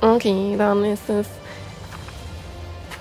[0.01, 1.27] Okay, dann ist es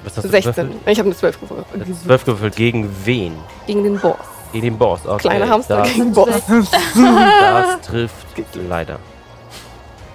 [0.06, 0.52] Was hast du 16.
[0.54, 0.82] gewürfelt?
[0.86, 1.86] Ich habe eine 12 gewürfelt.
[1.88, 2.56] Jetzt 12 gewürfelt.
[2.56, 3.36] Gegen wen?
[3.66, 4.16] Gegen den Boss.
[4.52, 5.00] Gegen den Boss.
[5.04, 6.28] Okay, Kleiner Hamster das, gegen Boss.
[6.48, 8.26] das trifft
[8.68, 8.98] leider.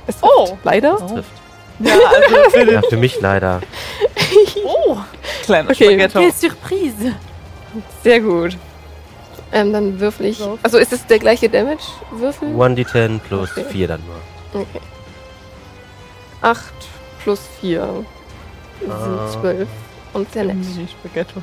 [0.08, 0.46] Es Oh.
[0.48, 0.98] trifft Leider?
[0.98, 1.32] Das trifft.
[1.80, 3.62] Ja, also für den Ja, für mich leider.
[4.66, 4.98] oh,
[5.44, 5.84] kleinen Okay.
[5.86, 6.20] Spaghetto.
[6.20, 7.16] Quelle Surprise.
[8.04, 8.58] Sehr gut.
[9.52, 10.38] Ähm, dann würfel ich.
[10.38, 10.58] So.
[10.64, 12.50] Also ist es der gleiche Damage-Würfel?
[12.56, 13.66] 1d10 plus Okay.
[13.70, 14.62] 4 dann nur.
[14.62, 14.80] Okay.
[16.42, 16.62] 8
[17.24, 17.88] plus 4 Ah.
[18.82, 19.68] Sind 12.
[20.14, 20.58] Und sehr nett.
[20.58, 21.42] Mini-Spaghetto.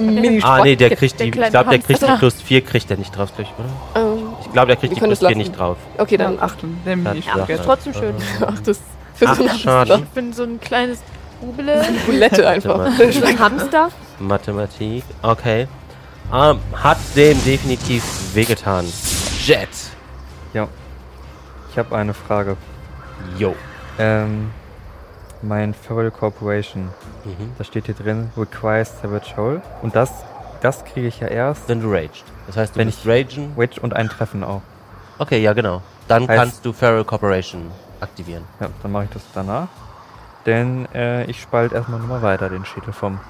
[0.00, 1.40] Mini Ah, nee, der kriegt der die.
[1.40, 4.06] Ich glaube, der kriegt die plus 4, kriegt der nicht drauf, glaub ich, oder?
[4.12, 5.38] ähm, Ich glaube, der kriegt die plus es 4 lassen.
[5.38, 5.78] nicht drauf.
[5.96, 6.58] Okay, dann 8.
[6.84, 7.62] Der Ja, Mini-Spaghetto.
[7.64, 8.14] Trotzdem schön.
[8.46, 8.82] 8 ist
[9.14, 9.98] für so Acht einen Hamster.
[9.98, 10.98] Ich bin so ein kleines
[11.40, 11.84] Bubele.
[12.06, 12.80] Bulette einfach.
[13.00, 13.88] Ein Hamster?
[14.18, 15.04] Mathematik.
[15.22, 15.66] Okay.
[16.32, 18.04] Ähm, hat dem definitiv
[18.34, 18.84] wehgetan.
[19.46, 19.68] Jet.
[21.70, 22.58] Ich habe eine Frage.
[23.38, 23.54] Yo.
[23.98, 24.50] Ähm,
[25.42, 26.88] mein Feral Corporation,
[27.24, 27.52] Mhm.
[27.58, 29.62] da steht hier drin, requires Savage Hole.
[29.82, 30.10] Und das,
[30.60, 32.24] das kriege ich ja erst, Wenn du raged.
[32.46, 33.52] Das heißt, du Wenn bist ragen.
[33.56, 34.62] Wedge und ein Treffen auch.
[35.18, 35.82] Okay, ja, genau.
[36.08, 37.70] Dann Heißt- kannst du Feral Corporation
[38.00, 38.44] aktivieren.
[38.60, 39.68] Ja, dann mache ich das danach.
[40.46, 43.20] Denn äh, ich spalte erstmal nochmal weiter den Schädel vom.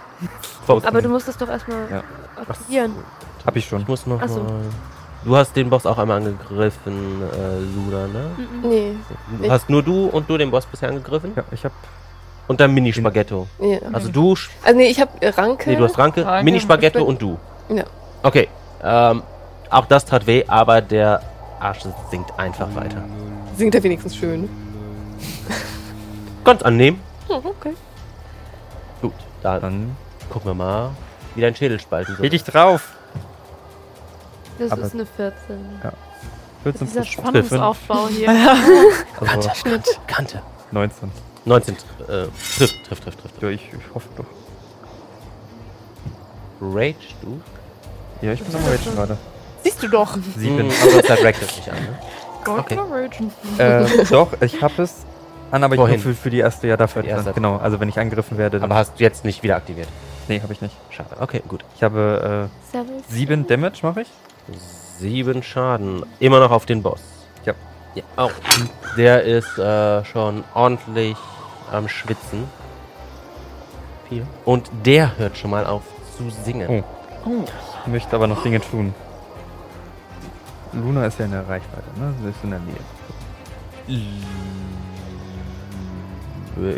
[0.67, 2.03] vom Aber du musst es doch erstmal Ja.
[2.41, 2.95] aktivieren.
[3.45, 3.83] Hab ich schon.
[3.83, 4.43] Ich muss noch Ach so.
[4.43, 4.61] mal.
[5.25, 8.31] Du hast den Boss auch einmal angegriffen, äh, Luna, ne?
[8.63, 8.95] Nee.
[9.41, 11.33] Du Hast nur du und du den Boss bisher angegriffen?
[11.37, 11.75] Ja, ich habe
[12.49, 13.47] Und dann Mini-Spaghetto.
[13.61, 13.79] Ja.
[13.93, 14.35] Also du,
[14.65, 15.71] Also nee, ich habe Ranke.
[15.71, 17.39] nee, du hast Ranke, Ranke, Mini-Spaghetto Spag- und du.
[17.69, 17.85] Ja.
[18.23, 18.49] Okay,
[18.83, 19.23] ähm,
[19.71, 21.23] auch das tat weh, aber der
[21.61, 21.81] Arsch
[22.11, 23.03] sinkt einfach weiter.
[23.57, 24.49] Singt er wenigstens schön.
[26.45, 27.01] Ganz annehmen.
[27.29, 27.75] Hm, okay.
[29.01, 29.13] Gut,
[29.43, 29.97] dann dann.
[30.31, 30.91] gucken wir mal,
[31.35, 32.29] wie dein Schädel spalten Geh soll.
[32.31, 32.89] dich drauf!
[34.59, 35.81] Das Aber- ist eine 14.
[36.65, 38.29] 14 Dieser Spannungsaufbau hier.
[39.21, 40.43] also Kante, Kante.
[40.71, 41.11] 19.
[41.45, 41.79] 19 äh,
[42.57, 43.43] trifft, trifft, trifft, trifft.
[43.43, 44.25] Ja, ich, ich hoffe doch.
[46.61, 47.41] Rage, du?
[48.21, 49.19] Ja, ich bin am Rage gerade.
[49.65, 50.17] Siehst du doch.
[50.37, 50.71] Sieben.
[50.83, 51.99] Aber das das nicht an, ne?
[52.45, 52.77] Okay.
[53.59, 55.05] äh, doch, ich habe es
[55.53, 55.95] an, aber ich Wohin?
[55.95, 57.03] nur für, für die erste, ja, dafür.
[57.03, 57.33] Für die erste.
[57.33, 58.71] genau, also wenn ich angegriffen werde, dann.
[58.71, 59.89] Aber hast du jetzt nicht wieder aktiviert.
[60.29, 60.75] nee, habe ich nicht.
[60.91, 61.11] Schade.
[61.21, 61.65] Okay, gut.
[61.77, 64.09] Ich habe äh, 7 Damage, mache ich.
[64.99, 66.05] Sieben Schaden.
[66.19, 67.01] Immer noch auf den Boss.
[67.95, 68.03] Ja.
[68.17, 68.25] ja.
[68.27, 68.31] Oh.
[68.97, 71.17] Der ist äh, schon ordentlich
[71.71, 72.45] am Schwitzen.
[74.09, 74.27] Viel.
[74.45, 75.83] Und der hört schon mal auf
[76.17, 76.85] zu singen.
[77.25, 77.45] Oh.
[77.87, 78.95] Möchte aber noch Dinge tun.
[80.73, 82.15] Luna ist ja in der Reichweite, ne?
[82.23, 82.77] Sie ist in der Nähe.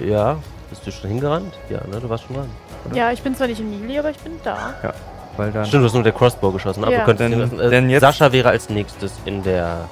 [0.00, 0.36] Äh, Ja.
[0.70, 1.54] Bist du schon hingerannt?
[1.68, 2.00] Ja, ne?
[2.00, 2.48] Du warst schon dran.
[2.94, 4.74] Ja, ich bin zwar nicht in Melee, aber ich bin da.
[5.36, 5.66] Weil dann.
[5.66, 6.82] Stimmt, du hast nur der Crossbow geschossen.
[6.84, 7.00] Aber Ja.
[7.00, 7.60] du könntest Denn- lassen.
[7.60, 9.88] Äh, denn jetzt- Sascha wäre als nächstes in der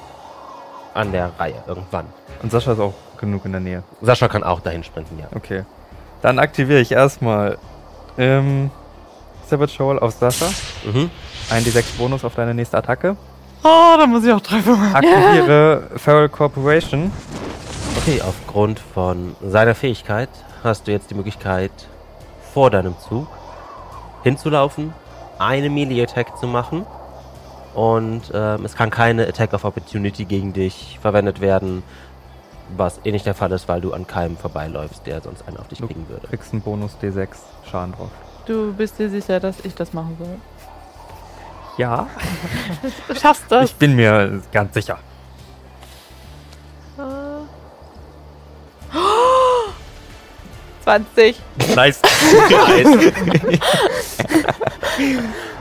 [0.93, 2.05] an der Reihe irgendwann.
[2.41, 3.83] Und Sascha ist auch genug in der Nähe.
[4.01, 5.27] Sascha kann auch dahin sprinten, ja.
[5.35, 5.63] Okay.
[6.21, 7.57] Dann aktiviere ich erstmal
[8.17, 8.69] ähm,
[9.47, 10.47] Savage Hole auf Sascha.
[10.85, 11.09] Mhm.
[11.49, 13.17] Ein D6 Bonus auf deine nächste Attacke.
[13.63, 14.73] Oh, da muss ich auch treffen.
[14.93, 17.11] Aktiviere Feral Corporation.
[17.97, 20.29] Okay, aufgrund von seiner Fähigkeit
[20.63, 21.71] hast du jetzt die Möglichkeit,
[22.53, 23.27] vor deinem Zug
[24.23, 24.93] hinzulaufen,
[25.39, 26.85] eine Melee-Attack zu machen
[27.73, 31.83] und ähm, es kann keine Attack of Opportunity gegen dich verwendet werden,
[32.77, 35.67] was eh nicht der Fall ist, weil du an keinem vorbeiläufst, der sonst einen auf
[35.67, 36.27] dich Du kriegen würde.
[36.27, 37.27] kriegst einen Bonus D6
[37.69, 38.09] Schaden drauf.
[38.45, 40.35] Du bist dir sicher, dass ich das machen soll?
[41.77, 42.07] Ja.
[43.07, 43.65] Du schaffst das.
[43.71, 44.99] Ich bin mir ganz sicher.
[50.83, 51.35] 20.
[51.75, 51.99] Nice.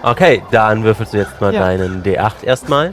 [0.02, 1.60] Okay, dann würfelst du jetzt mal Ja.
[1.60, 2.92] deinen D8 erstmal.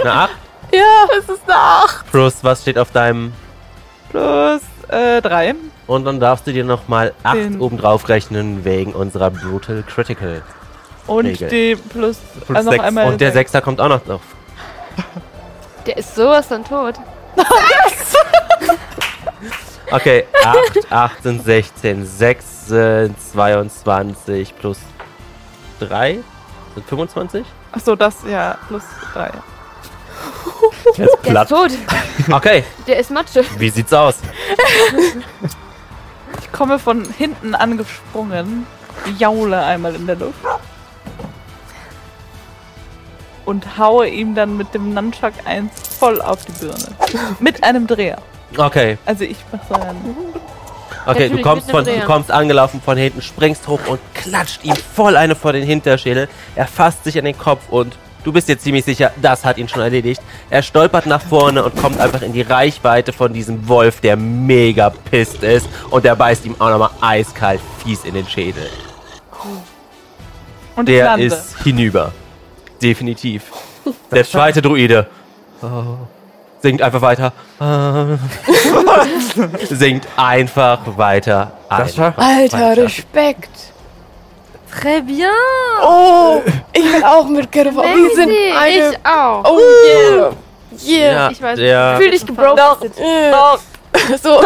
[0.00, 0.30] Eine 8
[0.72, 2.10] Ja, es ist eine 8.
[2.10, 3.32] plus was steht auf deinem
[4.10, 5.54] Plus äh, 3.
[5.86, 10.42] Und dann darfst du dir nochmal 8 Den- obendrauf rechnen wegen unserer Brutal Critical.
[11.06, 11.48] Und Regel.
[11.48, 12.84] die plus, Plus äh, noch sechs.
[12.84, 13.08] einmal.
[13.08, 14.22] Und der Sechser kommt auch noch drauf.
[15.86, 16.94] Der ist sowas dann tot.
[19.90, 24.78] Okay, 8, 18, 16, 6 sind 22 plus
[25.78, 26.18] 3
[26.74, 27.46] sind 25.
[27.70, 28.82] Achso, das, ja, plus
[29.12, 29.30] drei.
[29.30, 31.48] Der ist Der ist platt.
[31.48, 31.70] tot.
[32.32, 33.44] Okay, Der ist Matsche.
[33.58, 34.16] wie sieht's aus?
[36.40, 38.66] Ich komme von hinten angesprungen,
[39.18, 40.38] jaule einmal in der Luft
[43.44, 46.86] und haue ihm dann mit dem Nunchuck 1 voll auf die Birne.
[47.40, 48.18] mit einem Dreher.
[48.56, 50.16] Okay, Also ich mache so einen...
[51.06, 55.16] okay, du kommst, von, du kommst angelaufen von hinten, springst hoch und klatscht ihm voll
[55.16, 56.28] eine vor den Hinterschädel.
[56.54, 59.68] Er fasst sich an den Kopf und du bist dir ziemlich sicher, das hat ihn
[59.68, 60.22] schon erledigt.
[60.50, 64.90] Er stolpert nach vorne und kommt einfach in die Reichweite von diesem Wolf, der mega
[64.90, 65.68] pisst ist.
[65.90, 68.68] Und der beißt ihm auch nochmal eiskalt fies in den Schädel.
[70.76, 71.26] Und ich Der lande.
[71.26, 72.12] ist hinüber.
[72.84, 73.44] Definitiv.
[74.12, 75.06] Der zweite Druide.
[75.62, 75.96] Oh.
[76.60, 77.32] Singt einfach weiter.
[77.58, 78.04] Ah.
[79.70, 81.52] Singt einfach weiter.
[81.70, 82.82] Einfach Alter, weiter.
[82.82, 83.50] Respekt.
[84.70, 85.30] Très bien.
[85.82, 86.42] Oh,
[86.74, 87.76] ich will auch mitkämpfen.
[87.76, 88.90] Wir sind eine...
[88.90, 89.44] ich auch.
[89.44, 89.58] Oh,
[89.88, 90.32] yeah.
[90.84, 91.12] Yeah.
[91.12, 92.90] Ja, Ich weiß, der, Fühl dich gebroken.
[92.98, 93.56] Yeah.
[94.22, 94.40] So.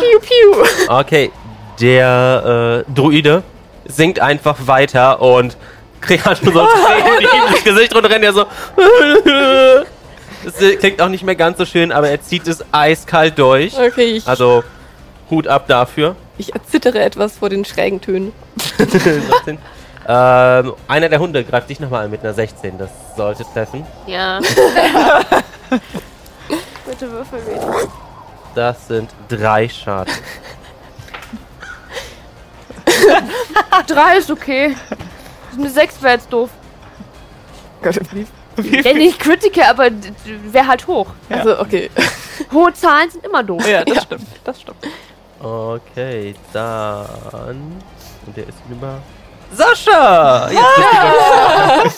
[0.00, 0.64] Piu, piu.
[0.88, 1.30] okay,
[1.78, 3.44] der äh, Druide
[3.88, 5.56] singt einfach weiter und
[6.00, 8.22] kriegt halt schon so Tränen, ins Gesicht runterrennen.
[8.24, 8.46] Er so.
[10.44, 13.76] Das klingt auch nicht mehr ganz so schön, aber er zieht es eiskalt durch.
[13.76, 14.62] Okay, ich, Also
[15.28, 16.14] Hut ab dafür.
[16.38, 18.32] ich erzittere etwas vor den schrägen Tönen.
[18.78, 19.58] 16.
[20.06, 22.78] ähm, einer der Hunde greift dich nochmal an mit einer 16.
[22.78, 23.84] Das sollte treffen.
[24.06, 24.38] Ja.
[26.86, 27.88] Bitte würfel wieder.
[28.54, 30.12] Das sind drei Schaden.
[33.86, 34.76] Drei ist okay.
[35.56, 36.50] Eine sechs wäre jetzt doof.
[38.82, 39.90] Ja, nicht Critical, aber
[40.50, 41.06] wäre halt hoch.
[41.28, 41.90] Also, okay.
[42.52, 43.66] Hohe Zahlen sind immer doof.
[43.68, 44.26] Ja, das stimmt.
[44.44, 44.78] Das stimmt.
[45.40, 47.76] Okay, dann.
[48.26, 48.98] Und der ist über.
[49.52, 50.50] Sascha!
[50.50, 51.94] Jetzt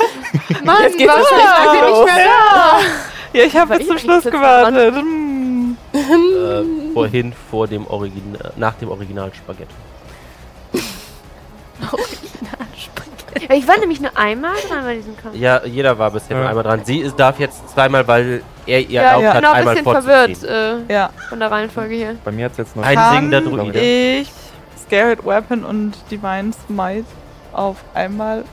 [0.48, 1.38] bist Mann, Jetzt geht's richtig
[1.72, 2.04] sie los.
[2.04, 2.78] nicht mehr da?
[3.32, 4.94] Ja, ich habe bis zum ich- Schluss ich- gewartet.
[4.96, 5.76] Hm.
[5.92, 9.74] äh, vorhin vor dem Original, nach dem Original Spaghetti.
[13.50, 15.36] Ich war nämlich nur einmal dran bei diesem Kampf.
[15.36, 16.84] Ja, jeder war bisher nur einmal dran.
[16.84, 19.28] Sie ist- darf jetzt zweimal, weil er ihr Ja, erlaubt ja.
[19.30, 20.36] hat, genau, ein einmal bisschen vorzuziehen.
[20.36, 21.10] verwirrt äh, Ja.
[21.28, 22.16] von der Reihenfolge hier.
[22.24, 22.84] Bei mir hat es jetzt noch.
[22.84, 23.78] Ein Kann singender Druide.
[23.80, 24.30] ich
[24.86, 27.04] Scared Weapon und Divine Smite
[27.52, 28.44] auf einmal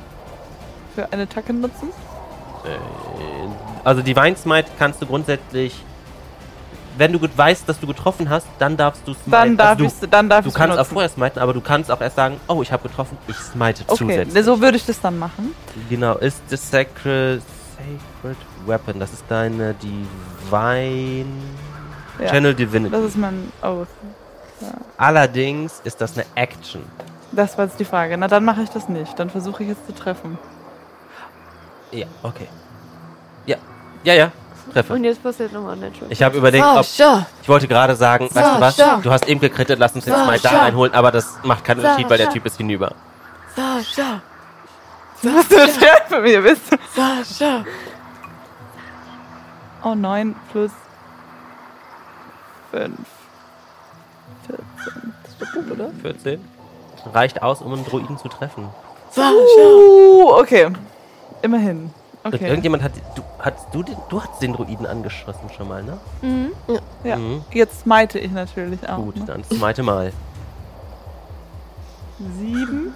[0.94, 1.90] für eine Attacke nutzen?
[2.66, 2.70] Äh,
[3.84, 5.84] Also Divine Smite kannst du grundsätzlich,
[6.98, 9.32] wenn du weißt, dass du getroffen hast, dann darfst du smite.
[9.32, 10.94] Dann darf also ich dann darf du, du kannst auch benutzen.
[10.94, 13.98] vorher smiten, aber du kannst auch erst sagen, oh, ich habe getroffen, ich smite Okay,
[13.98, 14.46] zusätzlich.
[14.46, 15.54] so würde ich das dann machen.
[15.90, 17.42] Genau, ist das Sacred,
[17.76, 21.26] Sacred Weapon, das ist deine Divine
[22.20, 22.28] Ja.
[22.30, 22.92] Channel Divinity.
[22.96, 23.88] Das ist mein Oath.
[24.98, 26.82] Allerdings ist das eine Action.
[27.34, 28.18] Das war jetzt die Frage.
[28.18, 29.20] Na, dann mache ich das nicht.
[29.20, 30.38] Dann versuche ich jetzt zu treffen.
[31.92, 32.48] Ja, okay.
[33.46, 33.58] Ja,
[34.04, 34.32] ja, ja,
[34.72, 34.94] treffe.
[34.94, 36.12] Und jetzt passiert nochmal Natural.
[36.12, 37.26] Ich habe überlegt, ob Sascha.
[37.42, 39.02] Ich wollte gerade sagen, weißt du was?
[39.04, 40.64] Du hast eben gekrittet, lass uns jetzt mal da Sascha.
[40.64, 42.30] reinholen, aber das macht keinen Unterschied, weil der.
[42.30, 42.94] Typ ist hinüber.
[43.56, 44.22] Sascha.
[45.22, 46.62] Was du das für mir bist.
[46.94, 47.64] Sascha.
[49.84, 50.72] Oh, 9 plus
[52.72, 52.92] 5.
[56.02, 56.44] 14.
[57.14, 58.70] Reicht aus, um einen Druiden zu treffen.
[59.12, 59.32] Sascha.
[59.32, 60.70] Uh, okay.
[61.42, 61.94] Immerhin.
[62.26, 62.48] Und Okay.
[62.48, 65.98] irgendjemand hat, du, hast du den, du hast den Druiden angeschossen schon mal, ne?
[66.24, 66.52] Mhm.
[67.04, 67.18] Ja.
[67.18, 67.44] Mhm.
[67.52, 68.98] Jetzt smite ich natürlich auch.
[68.98, 69.26] Gut, Ne?
[69.28, 70.12] dann das zweite Mal.
[72.40, 72.94] 7.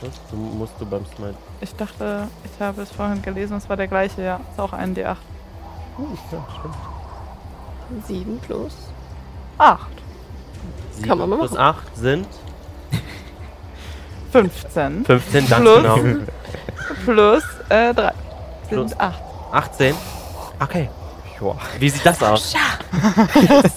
[0.00, 0.10] Was?
[0.30, 1.34] Du musst du beim Smite.
[1.60, 4.40] Ich dachte, ich habe es vorhin gelesen, es war der gleiche, ja.
[4.50, 5.16] Ist auch ein D8.
[5.98, 8.06] Oh, ja, stimmt.
[8.06, 8.72] 7 plus.
[9.58, 9.80] 8.
[10.92, 11.60] Sieben Kann man mal plus machen.
[11.62, 12.26] 8 sind
[14.32, 15.04] 15.
[15.04, 15.82] 15, ganz Plus.
[15.82, 15.96] genau.
[17.04, 18.12] Plus äh, 3.
[18.68, 18.90] Plus.
[18.90, 19.14] Sind 8.
[19.52, 19.94] 18.
[20.60, 20.88] Okay.
[21.40, 21.56] Joa.
[21.78, 22.52] Wie sieht das aus?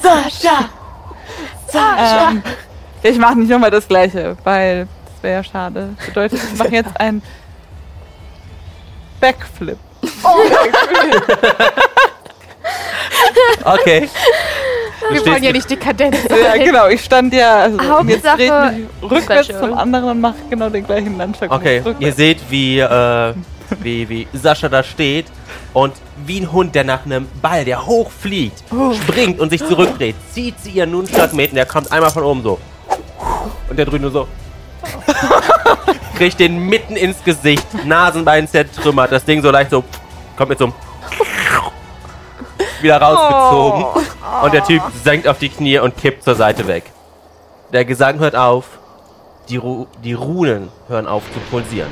[0.02, 0.70] Sascha.
[1.68, 2.30] Sascha.
[2.30, 2.44] Ähm,
[3.04, 5.90] ich mache nicht nochmal das gleiche, weil das wäre ja schade.
[6.06, 7.22] Bedeutet, ich mache jetzt einen
[9.20, 9.78] Backflip.
[13.64, 14.10] Okay.
[15.10, 16.88] Wir stehst wollen ja nicht dekadent Ja, genau.
[16.88, 17.56] Ich stand ja.
[17.62, 21.52] Also, jetzt Hauptsache drehe ich mich rückwärts zum anderen und mache genau den gleichen Landschlag.
[21.52, 22.18] Okay, ihr Rückwärts.
[22.18, 23.34] seht, wie, äh,
[23.82, 25.26] wie, wie Sascha da steht
[25.74, 25.94] und
[26.26, 28.64] wie ein Hund, der nach einem Ball, der hochfliegt,
[29.04, 32.44] springt und sich zurückdreht, zieht sie ihren Nunchuck mit und der kommt einmal von oben
[32.44, 32.60] so.
[33.70, 34.28] Und der drüben nur so.
[36.18, 39.84] Kriegt den mitten ins Gesicht, Nasenbein zertrümmert, das Ding so leicht so,
[40.36, 40.74] kommt mit so einem
[42.82, 44.06] wieder rausgezogen.
[44.44, 46.84] Und der Typ senkt auf die Knie und kippt zur Seite weg.
[47.74, 48.80] Der Gesang hört auf.
[49.50, 51.90] Die, Ru die Runen hören auf zu pulsieren.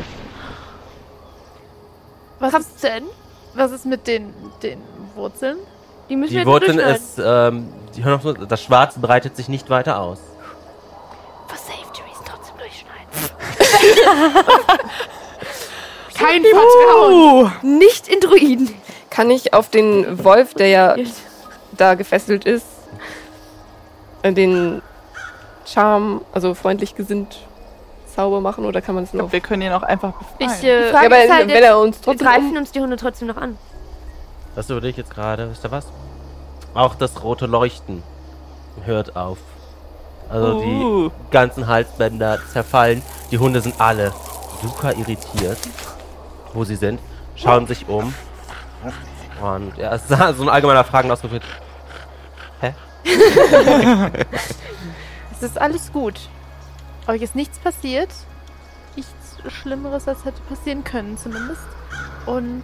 [2.40, 3.06] Was ist, denn?
[3.54, 4.82] was ist mit den, den
[5.16, 5.58] Wurzeln?
[6.10, 9.38] Die müssen wir Die jetzt Wurzeln ist, ähm, die hören auf, so- das Schwarze breitet
[9.38, 10.20] sich nicht weiter aus.
[11.48, 14.46] For safety reason trotzdem durchschneiden.
[16.14, 17.52] Kein Vertrauen.
[17.80, 18.74] Nicht in Druiden.
[19.10, 20.96] Kann ich auf den Wolf, der ja
[21.76, 22.66] da gefesselt ist,
[24.22, 24.82] äh, den
[25.66, 27.40] Charme, also freundlich gesinnt,
[28.16, 29.32] Zauber machen oder kann man es noch?
[29.32, 30.52] Wir können ihn auch einfach befreien.
[30.60, 32.72] Ich, äh, Ja, Frage aber ist halt wenn er uns wir trotzdem greifen um- uns
[32.72, 33.58] die Hunde trotzdem noch an.
[34.56, 35.86] Das würde ich jetzt gerade, wisst ihr was?
[36.74, 38.04] Auch das rote Leuchten
[38.86, 39.38] hört auf.
[40.30, 41.10] Also Uh.
[41.10, 43.02] die ganzen Halsbänder zerfallen.
[43.32, 44.14] Die Hunde sind alle
[44.62, 45.58] super irritiert,
[46.54, 47.00] wo sie sind,
[47.36, 48.14] schauen sich um.
[49.42, 51.32] Und ja, es ist so ein allgemeiner Fragenausruf.
[55.38, 56.30] Es ist alles gut.
[57.08, 58.10] Euch ist nichts passiert.
[58.96, 59.14] Nichts
[59.48, 61.62] Schlimmeres, als hätte passieren können, zumindest.
[62.26, 62.64] Und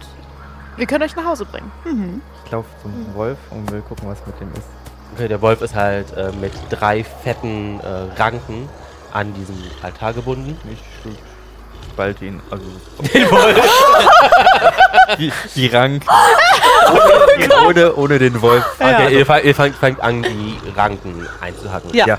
[0.76, 1.70] wir können euch nach Hause bringen.
[1.84, 2.22] Mhm.
[2.44, 4.66] Ich laufe zum Wolf und will gucken, was mit dem ist.
[5.14, 8.68] Okay, der Wolf ist halt äh, mit drei fetten äh, Ranken
[9.12, 10.58] an diesem Altar gebunden.
[10.72, 10.82] Ich
[11.92, 12.64] spalte ihn, also
[13.14, 13.60] Den Wolf.
[15.18, 16.02] die, die Rank.
[17.66, 18.64] ohne, ohne den Wolf.
[18.78, 21.90] Okay, ihr, fangt, ihr fangt, fangt an, die Ranken einzuhacken.
[21.94, 22.06] Ja.
[22.06, 22.18] Ja.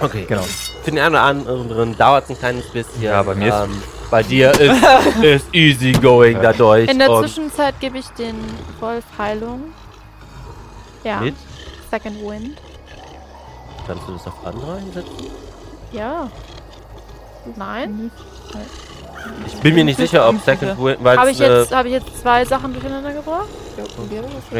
[0.00, 0.24] Okay.
[0.28, 0.42] Genau.
[0.82, 3.02] Für den einen oder anderen dauert es ein kleines bisschen.
[3.02, 4.82] Ja, bei mir ist- ähm, Bei dir ist,
[5.22, 6.52] ist easy going Ja.
[6.52, 6.88] dadurch.
[6.90, 8.36] In der Zwischenzeit gebe ich den
[8.80, 9.72] Wolf Heilung.
[11.04, 11.34] Ja, mit?
[11.90, 12.58] Second Wind.
[13.86, 15.26] Kannst du das auf andere einsetzen?
[15.92, 16.30] Ja.
[17.56, 18.10] Nein?
[19.46, 20.98] Ich bin mir nicht sicher, ob Second Wind.
[21.04, 23.48] Habe ich, jetzt, hab ich jetzt zwei Sachen durcheinander gebracht?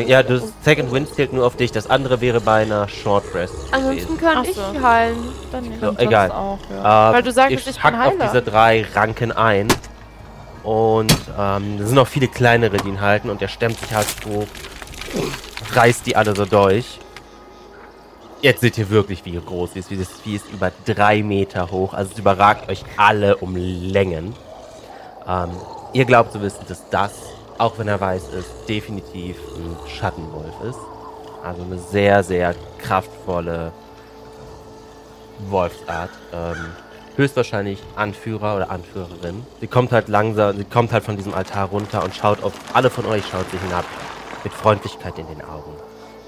[0.07, 1.73] Ja, Äh, das Second Wind zählt nur auf dich.
[1.73, 3.55] Das andere wäre bei einer Short Rest.
[3.71, 4.62] Ansonsten kann ich so.
[4.83, 5.17] heilen.
[5.53, 5.81] Dann nicht.
[5.81, 6.31] So, egal.
[6.31, 7.11] Auch, ja.
[7.11, 9.69] Äh, Weil du sagtest, ihr ich bin hackt auf diese drei Ranken ein.
[10.62, 13.29] Und ähm, es sind noch viele kleinere, die ihn halten.
[13.31, 14.47] Und er stemmt sich halt so,
[15.75, 16.99] reißt die alle so durch.
[18.41, 19.91] Jetzt seht ihr wirklich, wie groß sie ist.
[19.91, 21.95] Wie das Vieh ist über drei Meter hoch.
[21.95, 24.35] Also es überragt euch alle um Längen.
[25.27, 25.51] Ähm,
[25.93, 27.12] ihr glaubt zu wissen, dass das,
[27.59, 30.79] auch wenn er weiß ist, definitiv ein Schattenwolf ist.
[31.43, 33.72] Also eine sehr, sehr kraftvolle
[35.51, 36.11] Wolfsart.
[36.33, 36.57] Ähm,
[37.16, 39.45] höchstwahrscheinlich Anführer oder Anführerin.
[39.61, 42.91] Sie kommt halt langsam, sie kommt halt von diesem Altar runter und schaut auf, alle
[42.91, 43.85] von euch schaut sie hinab,
[44.43, 45.72] mit Freundlichkeit in den Augen,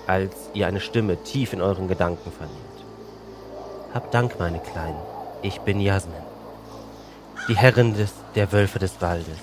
[0.06, 2.56] als ihr eine Stimme tief in euren Gedanken vernehmt.
[3.92, 5.00] Habt Dank, meine Kleinen.
[5.42, 6.14] Ich bin Jasmin,
[7.48, 9.38] die Herrin des, der Wölfe des Waldes.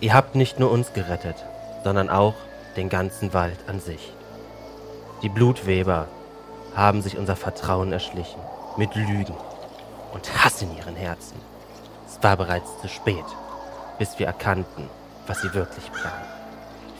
[0.00, 1.36] Ihr habt nicht nur uns gerettet,
[1.84, 2.34] sondern auch
[2.76, 4.14] den ganzen Wald an sich.
[5.22, 6.08] Die Blutweber
[6.74, 8.40] haben sich unser Vertrauen erschlichen,
[8.78, 9.34] mit Lügen
[10.14, 11.36] und Hass in ihren Herzen.
[12.08, 13.24] Es war bereits zu spät,
[13.98, 14.88] bis wir erkannten,
[15.26, 16.24] was sie wirklich planen.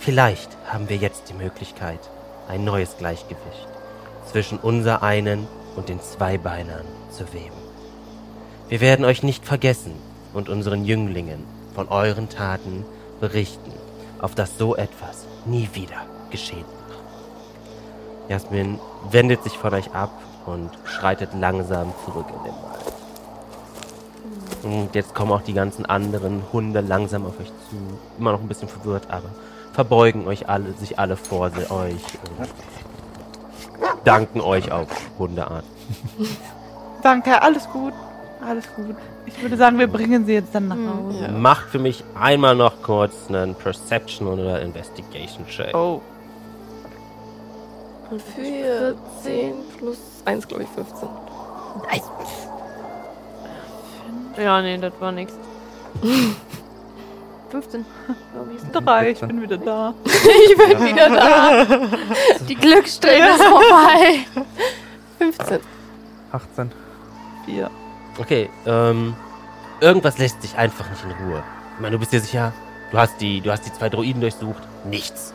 [0.00, 2.00] Vielleicht haben wir jetzt die Möglichkeit,
[2.46, 3.68] ein neues Gleichgewicht
[4.30, 7.59] zwischen unser einen und den Zweibeinern zu weben.
[8.70, 9.94] Wir werden euch nicht vergessen
[10.32, 11.44] und unseren Jünglingen
[11.74, 12.84] von euren Taten
[13.20, 13.72] berichten,
[14.20, 15.96] auf dass so etwas nie wieder
[16.30, 18.28] geschehen wird.
[18.28, 18.78] Jasmin
[19.10, 20.12] wendet sich von euch ab
[20.46, 22.92] und schreitet langsam zurück in den Wald.
[24.62, 27.76] Und jetzt kommen auch die ganzen anderen Hunde langsam auf euch zu.
[28.20, 29.30] Immer noch ein bisschen verwirrt, aber
[29.72, 32.48] verbeugen euch alle, sich alle vor euch und
[34.04, 34.86] danken euch auf
[35.18, 35.64] Hundeart.
[37.02, 37.94] Danke, alles gut.
[38.46, 38.96] Alles gut.
[39.26, 41.28] Ich würde sagen, wir bringen sie jetzt dann nach Hause.
[41.28, 45.74] Macht für mich einmal noch kurz einen Perception oder Investigation Check.
[45.74, 46.00] Oh.
[48.34, 51.08] 14 plus 1, glaube ich, 15.
[54.38, 55.32] Ja, nee, das war nix.
[57.50, 57.84] 15.
[58.32, 58.84] glaub ich.
[58.84, 59.94] Drei, ich bin wieder da.
[60.04, 61.66] ich bin wieder da.
[62.48, 64.26] Die Glückssträhne ist vorbei.
[65.18, 65.60] 15.
[66.32, 66.72] 18.
[67.44, 67.70] Vier.
[68.18, 69.14] Okay, ähm,
[69.80, 71.42] irgendwas lässt sich einfach nicht in Ruhe.
[71.74, 72.52] Ich meine, du bist dir sicher,
[72.90, 74.62] du hast die, du hast die zwei Droiden durchsucht.
[74.84, 75.32] Nichts.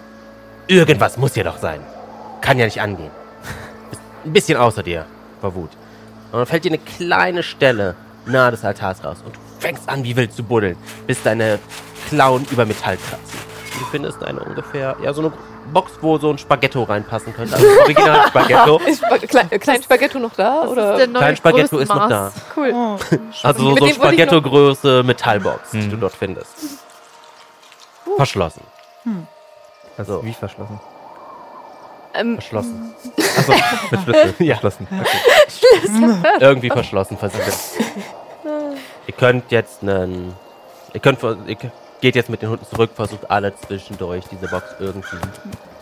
[0.67, 1.81] Irgendwas muss hier doch sein.
[2.41, 3.11] Kann ja nicht angehen.
[3.89, 5.05] Bist ein bisschen außer dir
[5.41, 5.71] vor Wut.
[6.31, 7.95] Und dann fällt dir eine kleine Stelle
[8.25, 10.75] nahe des Altars raus und du fängst an, wie wild zu buddeln,
[11.07, 11.59] bis deine
[12.09, 13.39] Klauen über Metall kratzen.
[13.79, 15.33] Du findest eine ungefähr, ja, so eine
[15.73, 17.55] Box, wo so ein Spaghetto reinpassen könnte.
[17.55, 18.77] Also original Spaghetto.
[18.85, 20.61] Ist Spa Klein, Klein Spaghetto noch da?
[20.61, 20.91] Das oder?
[20.93, 22.31] ist der neue Kein Spaghetto ist noch da.
[22.55, 22.71] Cool.
[22.73, 22.97] Oh.
[23.43, 25.89] Also so, Mit so Spaghetto-Größe Metallbox, die Hm.
[25.91, 26.47] du dort findest.
[28.17, 28.61] Verschlossen.
[29.97, 30.25] Also So.
[30.25, 30.79] wie verschlossen?
[32.13, 32.93] Ähm, Verschlossen.
[33.37, 33.53] Achso,
[33.91, 34.33] mit Schlüssel.
[34.45, 34.55] Ja.
[34.55, 34.87] Verschlossen.
[34.89, 36.37] Okay.
[36.39, 37.53] Irgendwie verschlossen, versichert.
[39.07, 40.33] ihr könnt jetzt einen.
[40.93, 41.57] Ihr könnt ihr
[42.05, 45.17] geht jetzt mit den Hunden zurück, versucht alle zwischendurch diese Box irgendwie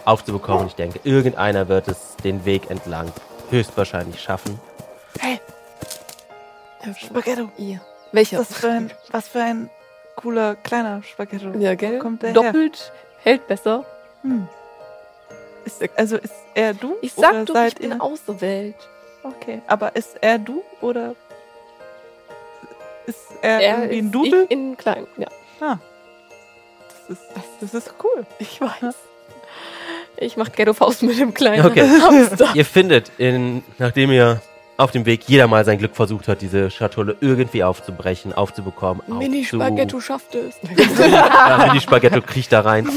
[0.06, 0.68] aufzubekommen.
[0.68, 3.12] Ich denke, irgendeiner wird es den Weg entlang
[3.50, 4.58] höchstwahrscheinlich schaffen.
[6.98, 7.50] Spaghetto.
[7.58, 7.82] Ihr.
[8.14, 8.40] Welcher?
[8.40, 9.70] Was für ein, was für ein
[10.16, 11.60] cooler kleiner Spaghetto.
[11.60, 12.00] Ja, gell?
[12.00, 12.42] Kommt der her?
[12.42, 13.84] Doppelt hält besser.
[14.22, 14.48] Hm.
[15.66, 16.96] Ist, also ist er du?
[17.02, 18.02] Ich sag seid ich bin ihr?
[18.02, 18.76] auserwählt.
[19.24, 21.16] Okay, aber ist er du oder
[23.08, 24.44] ist er, Er irgendwie ein?
[24.46, 25.28] Ich in klein, ja.
[25.60, 25.80] Das
[27.10, 27.22] ist,
[27.62, 28.26] das ist cool.
[28.40, 28.96] Ich weiß.
[30.18, 31.88] Ich mach Ghetto Faust mit dem kleinen Okay.
[32.02, 32.52] Hamster.
[32.54, 34.42] Ihr findet, in, nachdem ihr
[34.78, 39.04] auf dem Weg jeder mal sein Glück versucht hat, diese Schatulle irgendwie aufzubrechen, aufzubekommen.
[39.08, 40.56] Mini aufzu- Spaghetto schafft es.
[41.00, 42.90] Ja, Mini Spaghetto kriecht da rein.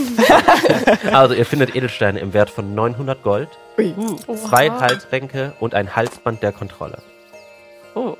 [1.12, 3.48] also, ihr findet Edelsteine im Wert von 900 Gold,
[3.78, 3.94] Ui.
[4.36, 6.98] zwei Halsbänke und ein Halsband der Kontrolle.
[7.94, 8.16] Oh.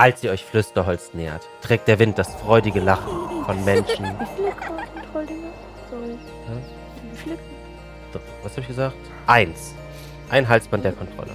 [0.00, 4.06] Als ihr euch Flüsterholz nähert, trägt der Wind das freudige Lachen von Menschen.
[4.06, 5.48] Wie viele Kontrolldinger?
[5.90, 6.16] Sorry.
[7.02, 7.38] Wie viele?
[8.42, 8.96] Was habe ich gesagt?
[9.26, 9.74] Eins.
[10.30, 11.32] Ein Halsband der Kontrolle.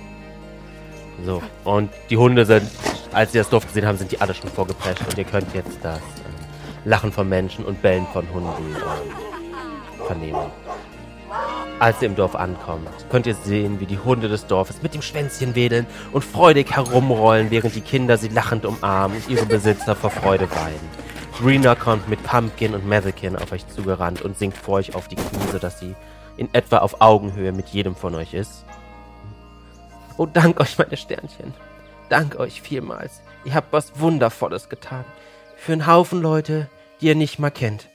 [1.23, 2.67] So, und die Hunde sind,
[3.13, 5.77] als sie das Dorf gesehen haben, sind die alle schon vorgeprescht und ihr könnt jetzt
[5.83, 6.45] das ähm,
[6.85, 10.51] Lachen von Menschen und Bellen von Hunden ähm, vernehmen.
[11.77, 15.01] Als ihr im Dorf ankommt, könnt ihr sehen, wie die Hunde des Dorfes mit dem
[15.01, 20.09] Schwänzchen wedeln und freudig herumrollen, während die Kinder sie lachend umarmen und ihre Besitzer vor
[20.09, 20.89] Freude weinen.
[21.43, 25.17] Rena kommt mit Pumpkin und Matherkin auf euch zugerannt und sinkt vor euch auf die
[25.17, 25.95] Knie, sodass sie
[26.37, 28.63] in etwa auf Augenhöhe mit jedem von euch ist.
[30.15, 31.53] Oh, dank euch, meine Sternchen.
[32.07, 33.21] Dank euch vielmals.
[33.43, 35.03] Ihr habt was Wundervolles getan.
[35.57, 36.69] Für einen Haufen Leute,
[37.01, 37.89] die ihr nicht mal kennt.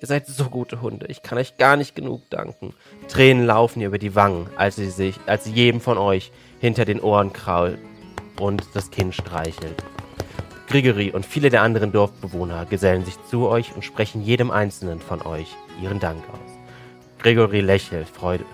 [0.00, 1.06] Ihr seid so gute Hunde.
[1.08, 2.72] Ich kann euch gar nicht genug danken.
[3.08, 6.86] Tränen laufen ihr über die Wangen, als sie sich, als sie jedem von euch hinter
[6.86, 7.78] den Ohren krault
[8.38, 9.84] und das Kinn streichelt.
[10.68, 15.20] Grigori und viele der anderen Dorfbewohner gesellen sich zu euch und sprechen jedem einzelnen von
[15.20, 16.50] euch ihren Dank aus.
[17.18, 18.46] Gregory lächelt freudig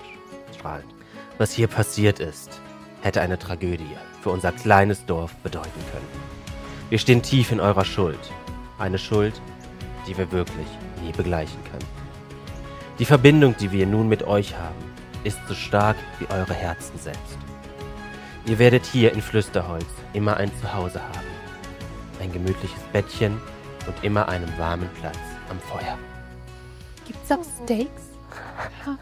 [0.58, 0.92] strahlend.
[1.38, 2.60] Was hier passiert ist,
[3.02, 6.08] hätte eine Tragödie für unser kleines Dorf bedeuten können.
[6.90, 8.18] Wir stehen tief in eurer Schuld.
[8.78, 9.40] Eine Schuld,
[10.08, 10.66] die wir wirklich
[11.02, 11.86] nie begleichen können.
[12.98, 14.92] Die Verbindung, die wir nun mit euch haben,
[15.24, 17.38] ist so stark wie eure Herzen selbst.
[18.46, 21.26] Ihr werdet hier in Flüsterholz immer ein Zuhause haben.
[22.20, 23.40] Ein gemütliches Bettchen
[23.86, 25.18] und immer einen warmen Platz
[25.50, 25.98] am Feuer.
[27.06, 28.10] Gibt's auch Steaks?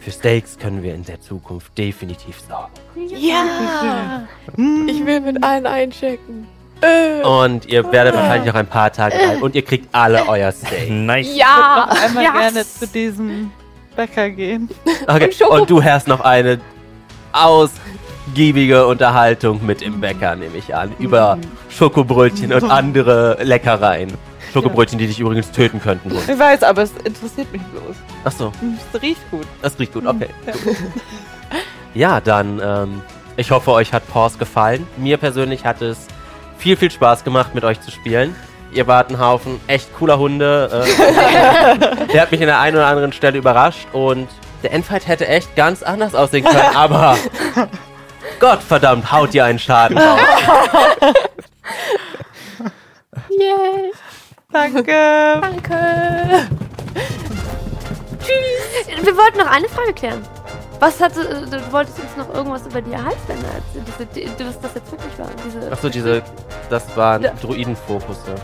[0.00, 2.72] Für Steaks können wir in der Zukunft definitiv sorgen.
[3.08, 4.26] Ja!
[4.86, 6.46] Ich will mit allen einchecken.
[6.80, 7.24] Äh.
[7.24, 10.90] Und ihr werdet wahrscheinlich noch ein paar Tage bleiben und ihr kriegt alle euer Steak.
[10.90, 11.28] Nice.
[11.34, 11.88] Ja!
[11.88, 12.32] noch einmal yes.
[12.32, 13.50] gerne zu diesem
[13.96, 14.68] Bäcker gehen.
[15.06, 15.30] Okay.
[15.48, 16.60] Und du hast noch eine
[17.32, 24.12] ausgiebige Unterhaltung mit dem Bäcker, nehme ich an, über Schokobrötchen und andere Leckereien.
[24.52, 26.10] Schokobrötchen, die dich übrigens töten könnten.
[26.10, 27.96] Ich weiß, aber es interessiert mich bloß.
[28.24, 28.52] Achso,
[28.94, 29.46] Es riecht gut.
[29.60, 30.28] das riecht gut, okay.
[31.94, 33.02] Ja, dann, ähm,
[33.36, 34.86] ich hoffe, euch hat Pause gefallen.
[34.96, 36.06] Mir persönlich hat es
[36.58, 38.36] viel, viel Spaß gemacht, mit euch zu spielen.
[38.72, 40.84] Ihr wart ein Haufen echt cooler Hunde.
[40.86, 44.28] Äh, der hat mich in der einen oder anderen Stelle überrascht und
[44.62, 47.16] der Endfight hätte echt ganz anders aussehen können, aber
[48.40, 50.20] Gott verdammt, haut ihr einen Schaden raus.
[53.30, 53.92] Yay!
[54.52, 55.38] Danke.
[55.40, 56.48] Danke!
[59.02, 60.22] Wir wollten noch eine Frage klären.
[60.80, 64.60] Was hatte, äh, du wolltest uns noch irgendwas über die Halsbänder erzählen, diese, die, was
[64.60, 65.26] das jetzt wirklich war.
[65.44, 66.22] Diese, Achso, diese,
[66.70, 67.32] das waren Ja.
[67.40, 68.34] Druidenfokusse.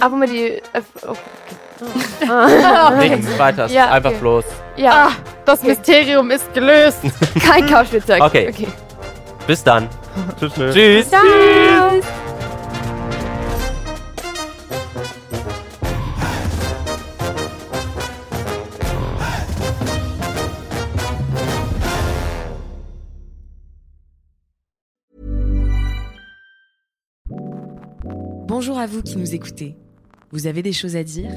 [0.00, 0.46] aber mit die.
[0.52, 0.62] Äh,
[1.06, 2.30] okay.
[2.30, 2.90] Ah.
[2.98, 4.18] Nichts weiter, Ja, einfach okay.
[4.20, 4.44] bloß.
[4.76, 5.10] Ja,
[5.44, 6.98] Das Mysterium ist gelöst!
[7.46, 8.22] kein Kauspielzeug.
[8.22, 8.48] Okay.
[8.48, 8.68] okay.
[9.46, 9.88] Bis dann.
[10.40, 10.54] Tschüss.
[10.54, 11.10] tschüss.
[11.10, 12.06] Tschüss.
[28.66, 29.76] Bonjour à vous qui nous écoutez.
[30.32, 31.30] Vous avez des choses à dire?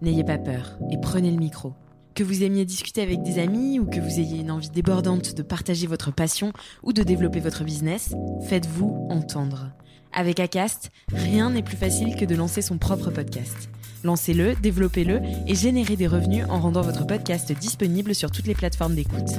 [0.00, 1.74] N'ayez pas peur et prenez le micro.
[2.14, 5.42] Que vous aimiez discuter avec des amis ou que vous ayez une envie débordante de
[5.42, 8.14] partager votre passion ou de développer votre business,
[8.48, 9.72] faites-vous entendre.
[10.14, 13.68] Avec Acast, rien n'est plus facile que de lancer son propre podcast.
[14.02, 18.94] Lancez-le, développez-le et générez des revenus en rendant votre podcast disponible sur toutes les plateformes
[18.94, 19.32] d'écoute.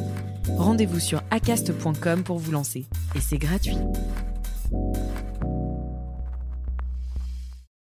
[0.57, 2.85] Rendez-vous sur acast.com pour vous lancer.
[3.15, 3.77] Et c'est gratuit.